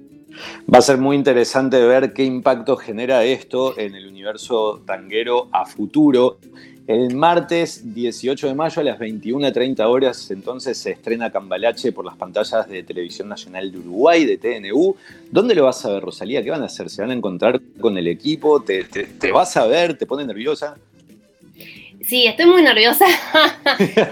Va 0.72 0.80
a 0.80 0.82
ser 0.82 0.98
muy 0.98 1.16
interesante 1.16 1.82
ver 1.86 2.12
qué 2.12 2.26
impacto 2.26 2.76
genera 2.76 3.24
esto 3.24 3.78
en 3.80 3.96
el 3.96 4.08
universo 4.08 4.84
tanguero 4.86 5.48
a 5.54 5.66
futuro 5.66 6.40
el 6.88 7.16
martes 7.16 7.94
18 7.96 8.48
de 8.48 8.54
mayo 8.54 8.80
a 8.80 8.86
las 8.86 9.00
21.30 9.00 9.80
horas 9.86 10.30
entonces 10.30 10.78
se 10.78 10.92
estrena 10.92 11.32
Cambalache 11.32 11.92
por 11.92 12.06
las 12.06 12.16
pantallas 12.16 12.68
de 12.70 12.84
Televisión 12.84 13.28
Nacional 13.28 13.72
de 13.72 13.80
Uruguay, 13.80 14.26
de 14.26 14.38
TNU. 14.38 14.96
¿Dónde 15.32 15.56
lo 15.56 15.64
vas 15.64 15.84
a 15.86 15.94
ver, 15.94 16.04
Rosalía? 16.04 16.44
¿Qué 16.44 16.52
van 16.52 16.62
a 16.62 16.66
hacer? 16.66 16.90
¿Se 16.90 17.02
van 17.02 17.12
a 17.12 17.16
encontrar 17.16 17.60
con 17.80 17.98
el 17.98 18.08
equipo? 18.08 18.62
¿Te, 18.62 18.86
vas 19.32 19.58
a 19.58 19.66
ver? 19.66 19.98
¿Te 19.98 20.06
pone 20.06 20.26
nerviosa? 20.26 20.76
Sí, 22.04 22.28
estoy 22.28 22.46
muy 22.46 22.62
nerviosa. 22.62 23.06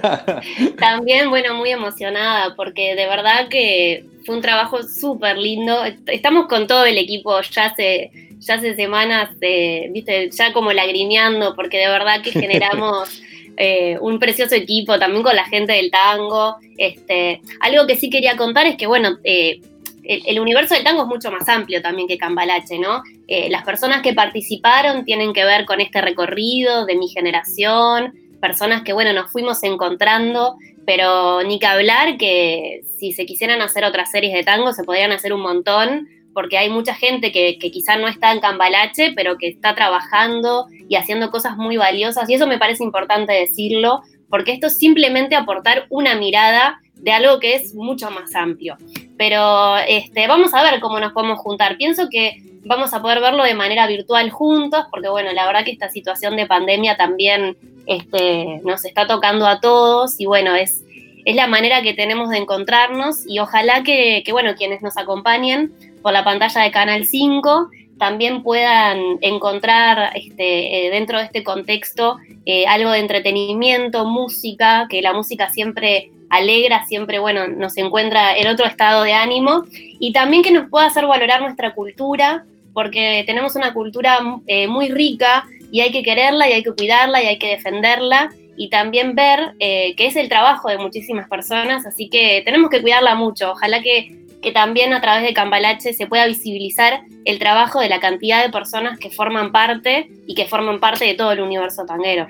También, 0.80 1.30
bueno, 1.30 1.54
muy 1.54 1.70
emocionada 1.70 2.56
porque 2.56 2.96
de 2.96 3.06
verdad 3.06 3.50
que 3.50 4.06
fue 4.26 4.36
un 4.36 4.42
trabajo 4.42 4.84
súper 4.84 5.38
lindo. 5.38 5.84
Estamos 6.08 6.48
con 6.48 6.68
todo 6.68 6.86
el 6.86 6.98
equipo 6.98 7.40
ya 7.42 7.66
hace 7.66 8.12
ya 8.46 8.56
hace 8.56 8.76
semanas, 8.76 9.30
eh, 9.42 9.90
viste, 9.92 10.30
ya 10.32 10.54
como 10.54 10.74
lagrimeando, 10.74 11.56
porque 11.56 11.78
de 11.78 11.88
verdad 11.88 12.22
que 12.22 12.32
generamos 12.40 13.22
eh, 13.58 13.98
un 14.02 14.20
precioso 14.20 14.56
equipo 14.56 15.00
también 15.00 15.24
con 15.24 15.36
la 15.36 15.46
gente 15.46 15.74
del 15.74 15.92
tango. 15.92 16.58
Este, 16.78 17.42
algo 17.60 17.88
que 17.88 17.96
sí 17.96 18.10
quería 18.10 18.36
contar 18.36 18.68
es 18.68 18.76
que, 18.76 18.88
bueno, 18.88 19.18
eh, 19.24 19.62
el, 20.04 20.40
universo 20.40 20.74
del 20.76 20.84
tango 20.84 21.04
es 21.04 21.08
mucho 21.08 21.32
más 21.32 21.48
amplio 21.48 21.82
también 21.82 22.08
que 22.08 22.18
Cambalache, 22.18 22.78
¿no? 22.78 23.04
las 23.50 23.64
personas 23.64 24.02
que 24.02 24.14
participaron 24.14 25.06
tienen 25.06 25.34
que 25.34 25.46
ver 25.46 25.66
con 25.66 25.80
este 25.80 26.02
recorrido 26.02 26.86
de 26.86 26.98
mi 26.98 27.08
generación, 27.08 28.14
personas 28.43 28.82
que, 28.82 28.91
bueno, 28.91 29.13
nos 29.13 29.32
fuimos 29.32 29.63
encontrando, 29.63 30.58
pero 30.86 31.43
ni 31.43 31.60
que 31.60 31.65
hablar 31.65 32.17
que 32.17 32.82
si 32.99 33.13
se 33.13 33.25
quisieran 33.25 33.62
hacer 33.62 33.86
otras 33.86 34.12
series 34.12 34.34
de 34.34 34.43
tango 34.43 34.73
se 34.73 34.84
podrían 34.84 35.13
hacer 35.13 35.32
un 35.32 35.39
montón 35.39 36.10
porque 36.34 36.58
hay 36.58 36.69
mucha 36.69 36.93
gente 36.93 37.32
que, 37.32 37.58
que 37.58 37.71
quizá 37.71 37.95
no 37.95 38.10
está 38.10 38.34
en 38.34 38.41
Cambalache, 38.41 39.13
pero 39.15 39.38
que 39.38 39.47
está 39.47 39.75
trabajando 39.75 40.67
y 40.89 40.97
haciendo 40.97 41.32
cosas 41.32 41.56
muy 41.56 41.77
valiosas, 41.77 42.29
y 42.29 42.34
eso 42.34 42.45
me 42.45 42.58
parece 42.58 42.84
importante 42.84 43.32
decirlo, 43.32 44.01
porque 44.29 44.51
esto 44.51 44.67
es 44.67 44.77
simplemente 44.77 45.38
aportar 45.38 45.86
una 45.89 46.15
mirada 46.15 46.82
de 46.95 47.12
algo 47.13 47.39
que 47.39 47.56
es 47.56 47.73
mucho 47.75 48.12
más 48.12 48.36
amplio. 48.36 48.75
Pero 49.17 49.77
este, 49.88 50.27
vamos 50.27 50.53
a 50.53 50.63
ver 50.63 50.82
cómo 50.82 50.99
nos 50.99 51.13
podemos 51.13 51.39
juntar. 51.39 51.77
Pienso 51.77 52.10
que 52.10 52.41
vamos 52.65 52.93
a 52.93 53.01
poder 53.01 53.21
verlo 53.21 53.43
de 53.43 53.53
manera 53.53 53.88
virtual 53.88 54.29
juntos, 54.32 54.86
porque 54.91 55.08
bueno, 55.08 55.32
la 55.32 55.45
verdad 55.45 55.63
que 55.63 55.71
esta 55.71 55.89
situación 55.89 56.36
de 56.36 56.47
pandemia 56.47 56.97
también 56.97 57.56
este, 57.86 58.62
nos 58.63 58.86
está 58.86 59.08
tocando 59.08 59.48
a 59.48 59.60
todos 59.60 60.19
y 60.19 60.26
bueno, 60.26 60.56
es, 60.56 60.84
es 61.26 61.36
la 61.36 61.48
manera 61.48 61.82
que 61.82 61.93
tenemos 61.93 62.30
de 62.30 62.38
encontrarnos 62.38 63.26
y 63.28 63.39
ojalá 63.39 63.84
que, 63.84 64.24
bueno, 64.32 64.56
quienes 64.56 64.82
nos 64.82 64.98
acompañen 64.98 65.74
por 66.02 66.13
la 66.13 66.24
pantalla 66.24 66.62
de 66.62 66.72
Canal 66.72 67.06
5 67.06 67.69
también 67.98 68.43
puedan 68.43 69.00
encontrar 69.22 70.12
este, 70.15 70.88
eh, 70.88 70.89
dentro 70.89 71.19
de 71.19 71.26
este 71.26 71.43
contexto 71.43 72.17
eh, 72.46 72.65
algo 72.67 72.91
de 72.91 73.00
entretenimiento, 73.00 74.04
música, 74.06 74.88
que 74.89 75.02
la 75.02 75.13
música 75.13 75.50
siempre 75.50 76.12
alegra, 76.30 76.86
siempre, 76.86 77.19
bueno, 77.19 77.48
nos 77.48 77.78
encuentra 77.78 78.36
en 78.36 78.48
otro 78.48 78.65
estado 78.65 79.04
de 79.04 79.13
ánimo 79.13 79.63
y 79.72 80.12
también 80.12 80.43
que 80.43 80.52
nos 80.52 80.67
pueda 80.69 80.88
hacer 80.88 81.06
valorar 81.06 81.41
nuestra 81.41 81.74
cultura, 81.76 82.43
porque 82.74 83.24
tenemos 83.28 83.56
una 83.56 83.74
cultura 83.74 84.19
eh, 84.48 84.67
muy 84.67 84.89
rica 84.89 85.46
y 85.74 85.82
hay 85.82 85.92
que 85.92 86.04
quererla 86.04 86.50
y 86.50 86.54
hay 86.54 86.64
que 86.64 86.72
cuidarla 86.72 87.22
y 87.22 87.26
hay 87.26 87.38
que 87.38 87.50
defenderla 87.50 88.30
y 88.56 88.70
también 88.70 89.16
ver 89.16 89.56
que 89.60 89.96
es 89.98 90.16
el 90.16 90.30
trabajo 90.30 90.70
de 90.70 90.78
muchísimas 90.78 91.28
personas, 91.28 91.86
así 91.86 92.08
que 92.08 92.44
tenemos 92.46 92.70
que 92.70 92.82
cuidarla 92.82 93.16
mucho. 93.16 93.52
Ojalá 93.52 93.82
que 93.82 94.24
que 94.44 94.52
también 94.52 94.94
a 94.94 95.00
través 95.00 95.24
de 95.24 95.34
Cambalache 95.34 95.94
se 95.94 96.06
pueda 96.06 96.28
visibilizar 96.28 97.02
el 97.24 97.40
trabajo 97.40 97.80
de 97.80 97.88
la 97.88 98.02
cantidad 98.02 98.44
de 98.44 98.52
personas 98.52 99.00
que 99.00 99.10
forman 99.10 99.54
parte 99.54 100.12
y 100.28 100.36
que 100.36 100.46
forman 100.48 100.82
parte 100.82 101.06
de 101.06 101.14
todo 101.14 101.32
el 101.32 101.40
universo 101.40 101.86
tanguero. 101.86 102.28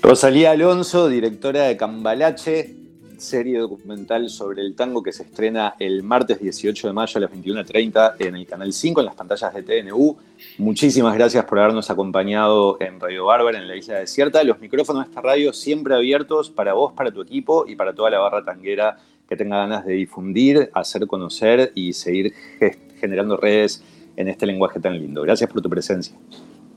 Rosalía 0.00 0.52
Alonso, 0.52 1.08
directora 1.08 1.64
de 1.64 1.76
Cambalache, 1.76 2.76
serie 3.18 3.58
documental 3.58 4.28
sobre 4.28 4.62
el 4.62 4.74
tango 4.74 5.02
que 5.02 5.12
se 5.12 5.24
estrena 5.24 5.74
el 5.78 6.02
martes 6.02 6.40
18 6.40 6.88
de 6.88 6.92
mayo 6.92 7.18
a 7.18 7.20
las 7.20 7.30
21.30 7.30 8.14
en 8.18 8.36
el 8.36 8.46
Canal 8.46 8.72
5, 8.72 9.00
en 9.00 9.06
las 9.06 9.14
pantallas 9.14 9.52
de 9.54 9.62
TNU. 9.62 10.16
Muchísimas 10.58 11.14
gracias 11.14 11.44
por 11.44 11.58
habernos 11.58 11.90
acompañado 11.90 12.76
en 12.80 13.00
Radio 13.00 13.26
Bárbara, 13.26 13.58
en 13.58 13.68
la 13.68 13.76
Isla 13.76 13.98
Desierta. 13.98 14.42
Los 14.44 14.60
micrófonos 14.60 15.04
de 15.04 15.08
esta 15.10 15.20
radio 15.20 15.52
siempre 15.52 15.94
abiertos 15.94 16.50
para 16.50 16.72
vos, 16.72 16.92
para 16.92 17.10
tu 17.10 17.22
equipo 17.22 17.66
y 17.66 17.76
para 17.76 17.94
toda 17.94 18.10
la 18.10 18.18
barra 18.18 18.44
tanguera 18.44 18.98
que 19.28 19.36
tenga 19.36 19.58
ganas 19.58 19.84
de 19.84 19.92
difundir, 19.94 20.70
hacer 20.72 21.06
conocer 21.06 21.72
y 21.74 21.92
seguir 21.92 22.32
generando 23.00 23.36
redes 23.36 23.82
en 24.16 24.28
este 24.28 24.46
lenguaje 24.46 24.80
tan 24.80 24.98
lindo. 24.98 25.22
Gracias 25.22 25.50
por 25.50 25.62
tu 25.62 25.68
presencia. 25.68 26.16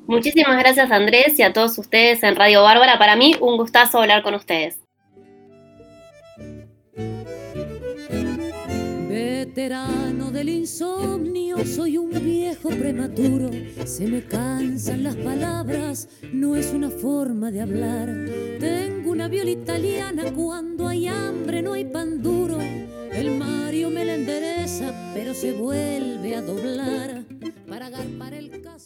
Muchísimas 0.08 0.58
gracias 0.58 0.92
Andrés 0.92 1.40
y 1.40 1.44
a 1.44 1.54
todos 1.54 1.78
ustedes 1.78 2.22
en 2.24 2.36
Radio 2.36 2.64
Bárbara. 2.64 2.98
Para 3.00 3.16
mí 3.16 3.36
un 3.40 3.58
gustazo 3.58 4.00
hablar 4.00 4.24
con 4.24 4.34
ustedes. 4.34 4.80
Veterano 9.10 10.32
del 10.32 10.50
insomnio, 10.50 11.66
soy 11.66 11.98
un 11.98 12.12
viejo 12.12 12.70
prematuro. 12.70 13.50
Se 13.86 14.08
me 14.08 14.24
cansan 14.26 15.04
las 15.04 15.16
palabras, 15.16 16.10
no 16.34 16.56
es 16.56 16.74
una 16.74 16.90
forma 16.90 17.52
de 17.52 17.62
hablar. 17.62 18.26
Tengo 18.60 19.12
una 19.12 19.28
viola 19.28 19.52
italiana, 19.52 20.32
cuando 20.34 20.88
hay 20.88 21.08
hambre 21.08 21.62
no 21.62 21.74
hay 21.74 21.86
pan 21.86 22.22
duro. 22.22 22.60
El 23.12 23.38
Mario 23.38 23.90
me 23.90 24.06
la 24.06 24.16
endereza, 24.16 24.94
pero 25.14 25.34
se 25.34 25.52
vuelve 25.54 26.36
a 26.36 26.42
doblar 26.42 27.26
para 27.68 27.88
agarpar 27.88 28.34
el 28.34 28.62
caso. 28.62 28.82